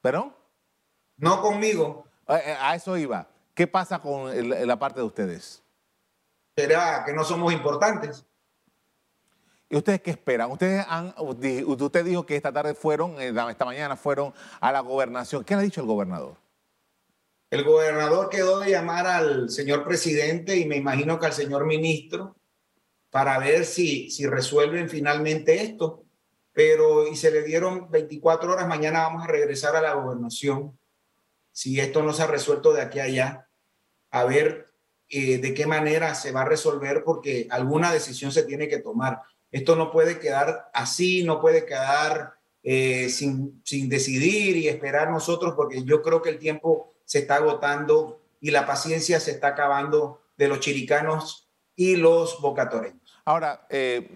¿Perdón? 0.00 0.34
No 1.16 1.42
conmigo. 1.42 2.06
A, 2.26 2.74
eso 2.74 2.96
iba. 2.96 3.28
¿Qué 3.54 3.66
pasa 3.66 3.98
con 4.00 4.30
la 4.66 4.78
parte 4.78 5.00
de 5.00 5.06
ustedes? 5.06 5.62
¿Será 6.56 7.04
que 7.04 7.12
no 7.12 7.24
somos 7.24 7.52
importantes? 7.52 8.24
¿Y 9.70 9.76
ustedes 9.76 10.00
qué 10.00 10.10
esperan? 10.12 10.50
Ustedes 10.50 10.84
han, 10.88 11.14
usted 11.18 12.04
dijo 12.04 12.24
que 12.24 12.36
esta 12.36 12.52
tarde 12.52 12.74
fueron, 12.74 13.20
esta 13.20 13.64
mañana 13.64 13.96
fueron 13.96 14.32
a 14.60 14.72
la 14.72 14.80
gobernación. 14.80 15.44
¿Qué 15.44 15.54
le 15.54 15.60
ha 15.60 15.64
dicho 15.64 15.80
el 15.80 15.86
gobernador? 15.86 16.36
El 17.50 17.64
gobernador 17.64 18.28
quedó 18.28 18.60
de 18.60 18.70
llamar 18.70 19.06
al 19.06 19.48
señor 19.48 19.84
presidente 19.84 20.56
y 20.56 20.66
me 20.66 20.76
imagino 20.76 21.18
que 21.18 21.26
al 21.26 21.32
señor 21.32 21.64
ministro 21.64 22.36
para 23.10 23.38
ver 23.38 23.64
si, 23.64 24.10
si 24.10 24.26
resuelven 24.26 24.90
finalmente 24.90 25.62
esto. 25.62 26.04
Pero 26.52 27.06
y 27.06 27.16
se 27.16 27.30
le 27.30 27.42
dieron 27.42 27.90
24 27.90 28.52
horas, 28.52 28.68
mañana 28.68 29.00
vamos 29.00 29.24
a 29.24 29.28
regresar 29.28 29.76
a 29.76 29.80
la 29.80 29.94
gobernación. 29.94 30.78
Si 31.52 31.80
esto 31.80 32.02
no 32.02 32.12
se 32.12 32.22
ha 32.22 32.26
resuelto 32.26 32.72
de 32.72 32.82
aquí 32.82 32.98
a 32.98 33.04
allá, 33.04 33.48
a 34.10 34.24
ver 34.24 34.68
eh, 35.08 35.38
de 35.38 35.54
qué 35.54 35.66
manera 35.66 36.14
se 36.14 36.32
va 36.32 36.42
a 36.42 36.48
resolver 36.48 37.02
porque 37.04 37.46
alguna 37.50 37.92
decisión 37.92 38.30
se 38.30 38.42
tiene 38.42 38.68
que 38.68 38.78
tomar. 38.78 39.22
Esto 39.50 39.74
no 39.74 39.90
puede 39.90 40.18
quedar 40.18 40.68
así, 40.74 41.24
no 41.24 41.40
puede 41.40 41.64
quedar 41.64 42.34
eh, 42.62 43.08
sin, 43.08 43.62
sin 43.64 43.88
decidir 43.88 44.56
y 44.56 44.68
esperar 44.68 45.10
nosotros 45.10 45.54
porque 45.56 45.82
yo 45.84 46.02
creo 46.02 46.20
que 46.20 46.30
el 46.30 46.38
tiempo 46.38 46.97
se 47.08 47.20
está 47.20 47.36
agotando 47.36 48.20
y 48.38 48.50
la 48.50 48.66
paciencia 48.66 49.18
se 49.18 49.30
está 49.30 49.48
acabando 49.48 50.20
de 50.36 50.46
los 50.46 50.60
chiricanos 50.60 51.48
y 51.74 51.96
los 51.96 52.38
bocatoreños. 52.42 53.00
Ahora, 53.24 53.66
eh, 53.70 54.10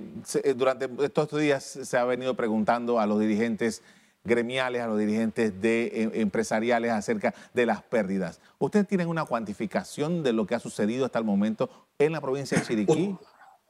eh, 0.45 0.55
durante 0.55 0.91
estos 1.03 1.41
días 1.41 1.65
se 1.65 1.97
ha 1.97 2.05
venido 2.05 2.35
preguntando 2.35 3.01
a 3.01 3.07
los 3.07 3.19
dirigentes 3.19 3.83
gremiales, 4.25 4.83
a 4.83 4.87
los 4.87 4.99
dirigentes 4.99 5.59
de, 5.63 5.85
eh, 5.87 6.11
empresariales 6.21 6.93
acerca 6.93 7.35
de 7.55 7.65
las 7.65 7.83
pérdidas. 7.83 8.41
¿Ustedes 8.59 8.87
tienen 8.87 9.09
una 9.09 9.25
cuantificación 9.25 10.23
de 10.23 10.35
lo 10.35 10.47
que 10.47 10.55
ha 10.55 10.61
sucedido 10.61 11.07
hasta 11.07 11.19
el 11.19 11.25
momento 11.25 11.71
en 11.99 12.13
la 12.13 12.21
provincia 12.21 12.59
de 12.59 12.65
Chiriquí? 12.65 13.17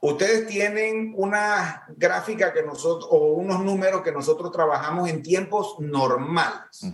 Ustedes 0.01 0.47
tienen 0.47 1.13
una 1.15 1.85
gráfica 1.95 2.51
que 2.51 2.61
nosotros, 2.61 3.07
o 3.09 3.35
unos 3.35 3.63
números 3.63 4.01
que 4.01 4.11
nosotros 4.11 4.51
trabajamos 4.51 5.09
en 5.09 5.23
tiempos 5.23 5.79
normales. 5.79 6.93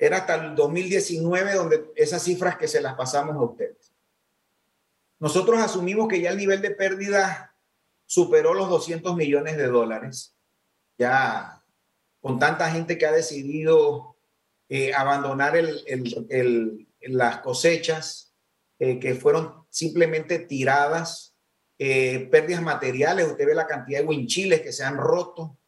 Era 0.00 0.16
hasta 0.16 0.34
el 0.36 0.54
2019 0.54 1.52
donde 1.52 1.92
esas 1.94 2.22
cifras 2.22 2.56
que 2.56 2.66
se 2.66 2.80
las 2.80 2.94
pasamos 2.94 3.36
a 3.36 3.42
ustedes. 3.42 3.92
Nosotros 5.18 5.60
asumimos 5.60 6.08
que 6.08 6.22
ya 6.22 6.30
el 6.30 6.38
nivel 6.38 6.62
de 6.62 6.70
pérdida 6.70 7.54
superó 8.06 8.54
los 8.54 8.70
200 8.70 9.14
millones 9.14 9.58
de 9.58 9.66
dólares. 9.66 10.34
Ya 10.96 11.62
con 12.22 12.38
tanta 12.38 12.70
gente 12.70 12.96
que 12.96 13.04
ha 13.04 13.12
decidido 13.12 14.16
eh, 14.70 14.94
abandonar 14.94 15.52
las 17.02 17.38
cosechas, 17.42 18.34
eh, 18.78 18.98
que 18.98 19.14
fueron 19.14 19.66
simplemente 19.68 20.38
tiradas, 20.38 21.36
eh, 21.78 22.26
pérdidas 22.30 22.62
materiales, 22.62 23.26
usted 23.26 23.46
ve 23.46 23.54
la 23.54 23.66
cantidad 23.66 24.00
de 24.00 24.06
winchiles 24.06 24.62
que 24.62 24.72
se 24.72 24.82
han 24.82 24.96
roto, 24.96 25.58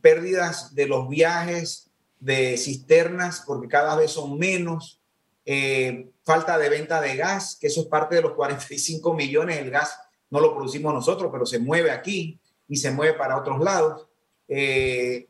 pérdidas 0.00 0.74
de 0.74 0.86
los 0.86 1.08
viajes, 1.08 1.91
de 2.22 2.56
cisternas, 2.56 3.42
porque 3.44 3.66
cada 3.66 3.96
vez 3.96 4.12
son 4.12 4.38
menos, 4.38 5.02
eh, 5.44 6.12
falta 6.24 6.56
de 6.56 6.68
venta 6.68 7.00
de 7.00 7.16
gas, 7.16 7.58
que 7.60 7.66
eso 7.66 7.80
es 7.80 7.88
parte 7.88 8.14
de 8.14 8.22
los 8.22 8.34
45 8.34 9.12
millones, 9.12 9.58
el 9.58 9.72
gas 9.72 9.98
no 10.30 10.38
lo 10.38 10.54
producimos 10.54 10.94
nosotros, 10.94 11.30
pero 11.32 11.44
se 11.44 11.58
mueve 11.58 11.90
aquí 11.90 12.40
y 12.68 12.76
se 12.76 12.92
mueve 12.92 13.14
para 13.14 13.36
otros 13.36 13.58
lados. 13.58 14.06
Eh, 14.46 15.28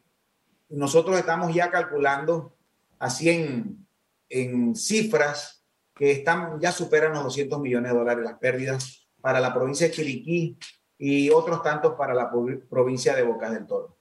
nosotros 0.69 1.17
estamos 1.19 1.55
ya 1.55 1.71
calculando 1.71 2.55
así 2.99 3.31
en, 3.31 3.87
en 4.29 4.77
cifras 4.77 5.65
que 5.95 6.11
están, 6.11 6.61
ya 6.61 6.73
superan 6.73 7.15
los 7.15 7.25
200 7.25 7.59
millones 7.59 7.93
de 7.93 7.99
dólares 7.99 8.23
las 8.23 8.39
pérdidas 8.39 9.09
para 9.23 9.41
la 9.41 9.55
provincia 9.55 9.87
de 9.87 9.95
Chiriquí 9.95 10.59
y 10.99 11.31
otros 11.31 11.63
tantos 11.63 11.95
para 11.95 12.13
la 12.13 12.31
provincia 12.69 13.15
de 13.17 13.23
Bocas 13.23 13.55
del 13.55 13.67
Toro. 13.67 13.97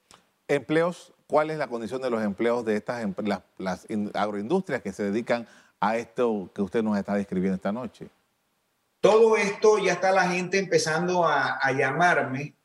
Empleos 0.49 1.13
cuál 1.31 1.49
es 1.49 1.57
la 1.57 1.67
condición 1.67 2.01
de 2.01 2.09
los 2.09 2.21
empleos 2.21 2.65
de 2.65 2.75
estas 2.75 3.07
las, 3.57 3.87
agroindustrias 4.13 4.81
que 4.81 4.91
se 4.91 5.03
dedican 5.03 5.47
a 5.79 5.95
esto 5.95 6.51
que 6.53 6.61
usted 6.61 6.83
nos 6.83 6.97
está 6.97 7.15
describiendo 7.15 7.55
esta 7.55 7.71
noche. 7.71 8.09
Todo 8.99 9.37
esto 9.37 9.79
ya 9.79 9.93
está 9.93 10.11
la 10.11 10.29
gente 10.29 10.59
empezando 10.59 11.25
a, 11.25 11.57
llamarme 11.71 12.57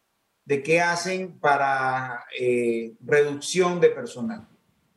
de 0.45 0.65
qué 0.65 0.81
hacen 0.81 1.39
para 1.39 2.25
eh, 2.41 2.95
reducción 3.05 3.81
de 3.81 3.91
personal. 3.91 4.49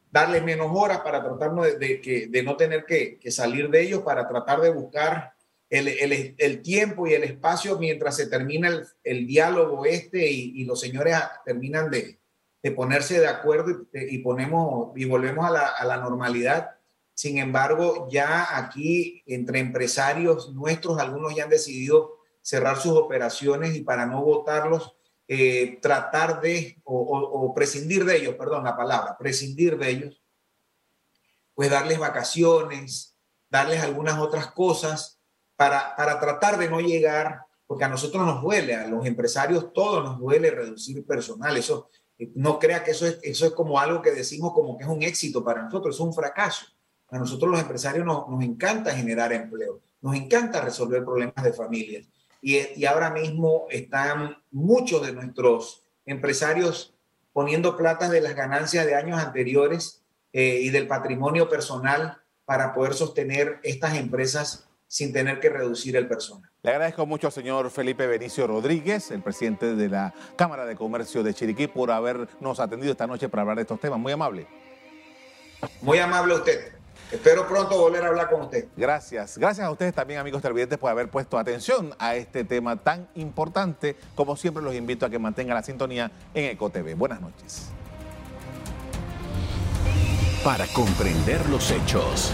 Darles 0.10 0.44
menos 0.44 0.72
horas 0.74 1.02
para 1.02 1.24
tratar 1.24 1.54
de, 1.78 2.02
que, 2.02 2.26
de 2.26 2.42
no 2.42 2.58
tener 2.58 2.86
que, 2.86 3.20
salir 3.30 3.70
de 3.70 3.84
ellos, 3.84 4.02
para 4.02 4.28
tratar 4.28 4.62
de 4.62 4.72
buscar 4.72 5.36
el, 5.70 6.62
tiempo 6.64 7.06
y 7.06 7.14
el 7.14 7.24
espacio 7.24 7.78
mientras 7.78 8.16
se 8.16 8.26
termina 8.26 8.82
el, 9.04 9.28
diálogo 9.28 9.86
este 9.86 10.28
y, 10.32 10.66
los 10.66 10.82
señores 10.82 11.16
terminan 11.46 11.92
de, 11.92 12.19
de 12.62 12.72
ponerse 12.72 13.20
de 13.20 13.28
acuerdo 13.28 13.88
y, 13.94 14.18
ponemos 14.20 14.92
y 14.96 15.06
volvemos 15.06 15.46
a 15.46 15.52
la, 15.52 15.66
a 15.68 15.86
la, 15.86 15.98
normalidad. 15.98 16.72
Sin 17.14 17.38
embargo, 17.38 18.08
ya 18.12 18.58
aquí 18.58 19.24
entre 19.26 19.60
empresarios 19.60 20.54
nuestros, 20.54 21.00
algunos 21.00 21.36
ya 21.36 21.44
han 21.46 21.50
decidido 21.50 22.20
cerrar 22.42 22.78
sus 22.78 22.94
operaciones 22.94 23.76
y 23.76 23.82
para 23.82 24.06
no 24.06 24.24
votarlos, 24.24 24.96
eh, 25.32 25.78
tratar 25.80 26.42
de, 26.42 26.82
o, 26.84 27.54
prescindir 27.54 28.04
de 28.04 28.18
ellos, 28.18 28.34
perdón 28.34 28.64
la 28.64 28.76
palabra, 28.76 29.16
prescindir 29.16 29.78
de 29.78 29.88
ellos, 29.88 30.24
pues 31.54 31.70
darles 31.70 32.00
vacaciones, 32.00 33.16
darles 33.48 33.84
algunas 33.84 34.18
otras 34.18 34.48
cosas 34.48 35.22
para, 35.56 35.96
para 35.96 36.20
tratar 36.20 36.58
de 36.58 36.68
no 36.68 36.80
llegar, 36.80 37.42
porque 37.68 37.84
a 37.84 37.90
nosotros 37.90 38.26
nos 38.26 38.42
duele, 38.42 38.76
a 38.76 38.88
los 38.88 39.06
empresarios 39.06 39.72
todos 39.72 40.04
nos 40.04 40.18
duele 40.18 40.50
reducir 40.50 41.06
personal. 41.06 41.56
Eso, 41.56 41.92
eh, 41.92 41.99
no 42.36 42.60
crea 42.60 42.84
que 42.84 42.92
eso 42.92 43.08
es, 43.08 43.20
eso 43.24 43.46
es 43.46 43.52
como 43.54 43.80
algo 43.80 44.02
que 44.02 44.12
decimos 44.12 44.54
como 44.54 44.78
que 44.78 44.84
es 44.84 44.90
un 44.90 45.04
éxito 45.04 45.44
para 45.44 45.64
nosotros, 45.64 45.96
es 45.96 46.02
un 46.02 46.14
fracaso. 46.14 46.66
A 47.10 47.18
nosotros 47.18 47.50
los 47.50 47.60
empresarios 47.60 48.06
nos, 48.06 48.28
nos 48.30 48.44
encanta 48.44 48.94
generar 48.94 49.34
empleo, 49.34 49.82
nos 50.02 50.16
encanta 50.16 50.62
resolver 50.62 51.04
problemas 51.04 51.44
de 51.44 51.54
familias. 51.54 52.08
Y, 52.42 52.58
y, 52.80 52.86
ahora 52.86 53.10
mismo 53.10 53.66
están 53.70 54.38
muchos 54.52 55.06
de 55.06 55.12
nuestros 55.12 55.84
empresarios 56.06 56.94
poniendo 57.34 57.76
plata 57.76 58.10
de 58.10 58.22
las 58.22 58.36
ganancias 58.36 58.86
de 58.86 58.96
años 58.96 59.20
anteriores 59.20 60.04
eh, 60.32 60.60
y 60.62 60.70
del 60.70 60.88
patrimonio 60.88 61.50
personal 61.50 62.22
para 62.46 62.74
poder 62.74 62.94
sostener 62.94 63.60
estas 63.64 63.96
empresas 63.96 64.69
sin 64.90 65.14
tener 65.14 65.40
que 65.40 65.50
reducir 65.50 65.96
el 65.96 66.08
personal. 66.08 66.50
Le 66.64 66.72
agradezco 66.72 67.06
mucho 67.06 67.28
al 67.28 67.34
señor 67.34 67.70
Felipe 67.70 68.08
Benicio 68.08 68.48
Rodríguez, 68.48 69.12
el 69.12 69.22
presidente 69.22 69.76
de 69.76 69.88
la 69.88 70.14
Cámara 70.36 70.66
de 70.66 70.76
Comercio 70.76 71.24
de 71.24 71.34
Chiriquí, 71.34 71.68
por 71.68 71.92
habernos 71.92 72.60
atendido 72.60 72.92
esta 72.92 73.08
noche 73.08 73.30
para 73.30 73.44
hablar 73.44 73.58
de 73.58 73.62
estos 73.62 73.80
temas. 73.80 74.00
Muy 74.00 74.12
amable. 74.12 74.48
Muy 75.82 76.00
amable 76.00 76.34
usted. 76.34 76.74
Espero 77.12 77.48
pronto 77.48 77.78
volver 77.78 78.04
a 78.04 78.08
hablar 78.08 78.30
con 78.30 78.42
usted. 78.42 78.66
Gracias. 78.76 79.38
Gracias 79.38 79.66
a 79.66 79.72
ustedes 79.72 79.94
también, 79.94 80.20
amigos 80.20 80.42
televidentes, 80.42 80.80
por 80.80 80.90
haber 80.90 81.10
puesto 81.10 81.38
atención 81.38 81.94
a 82.00 82.16
este 82.16 82.44
tema 82.44 82.76
tan 82.76 83.08
importante. 83.14 83.96
Como 84.16 84.36
siempre, 84.36 84.64
los 84.64 84.74
invito 84.74 85.06
a 85.06 85.10
que 85.10 85.20
mantengan 85.20 85.56
la 85.56 85.64
sintonía 85.64 86.12
en 86.34 86.46
EcoTV. 86.46 86.96
Buenas 86.96 87.22
noches. 87.22 87.70
Para 90.44 90.66
comprender 90.68 91.48
los 91.50 91.70
hechos. 91.70 92.34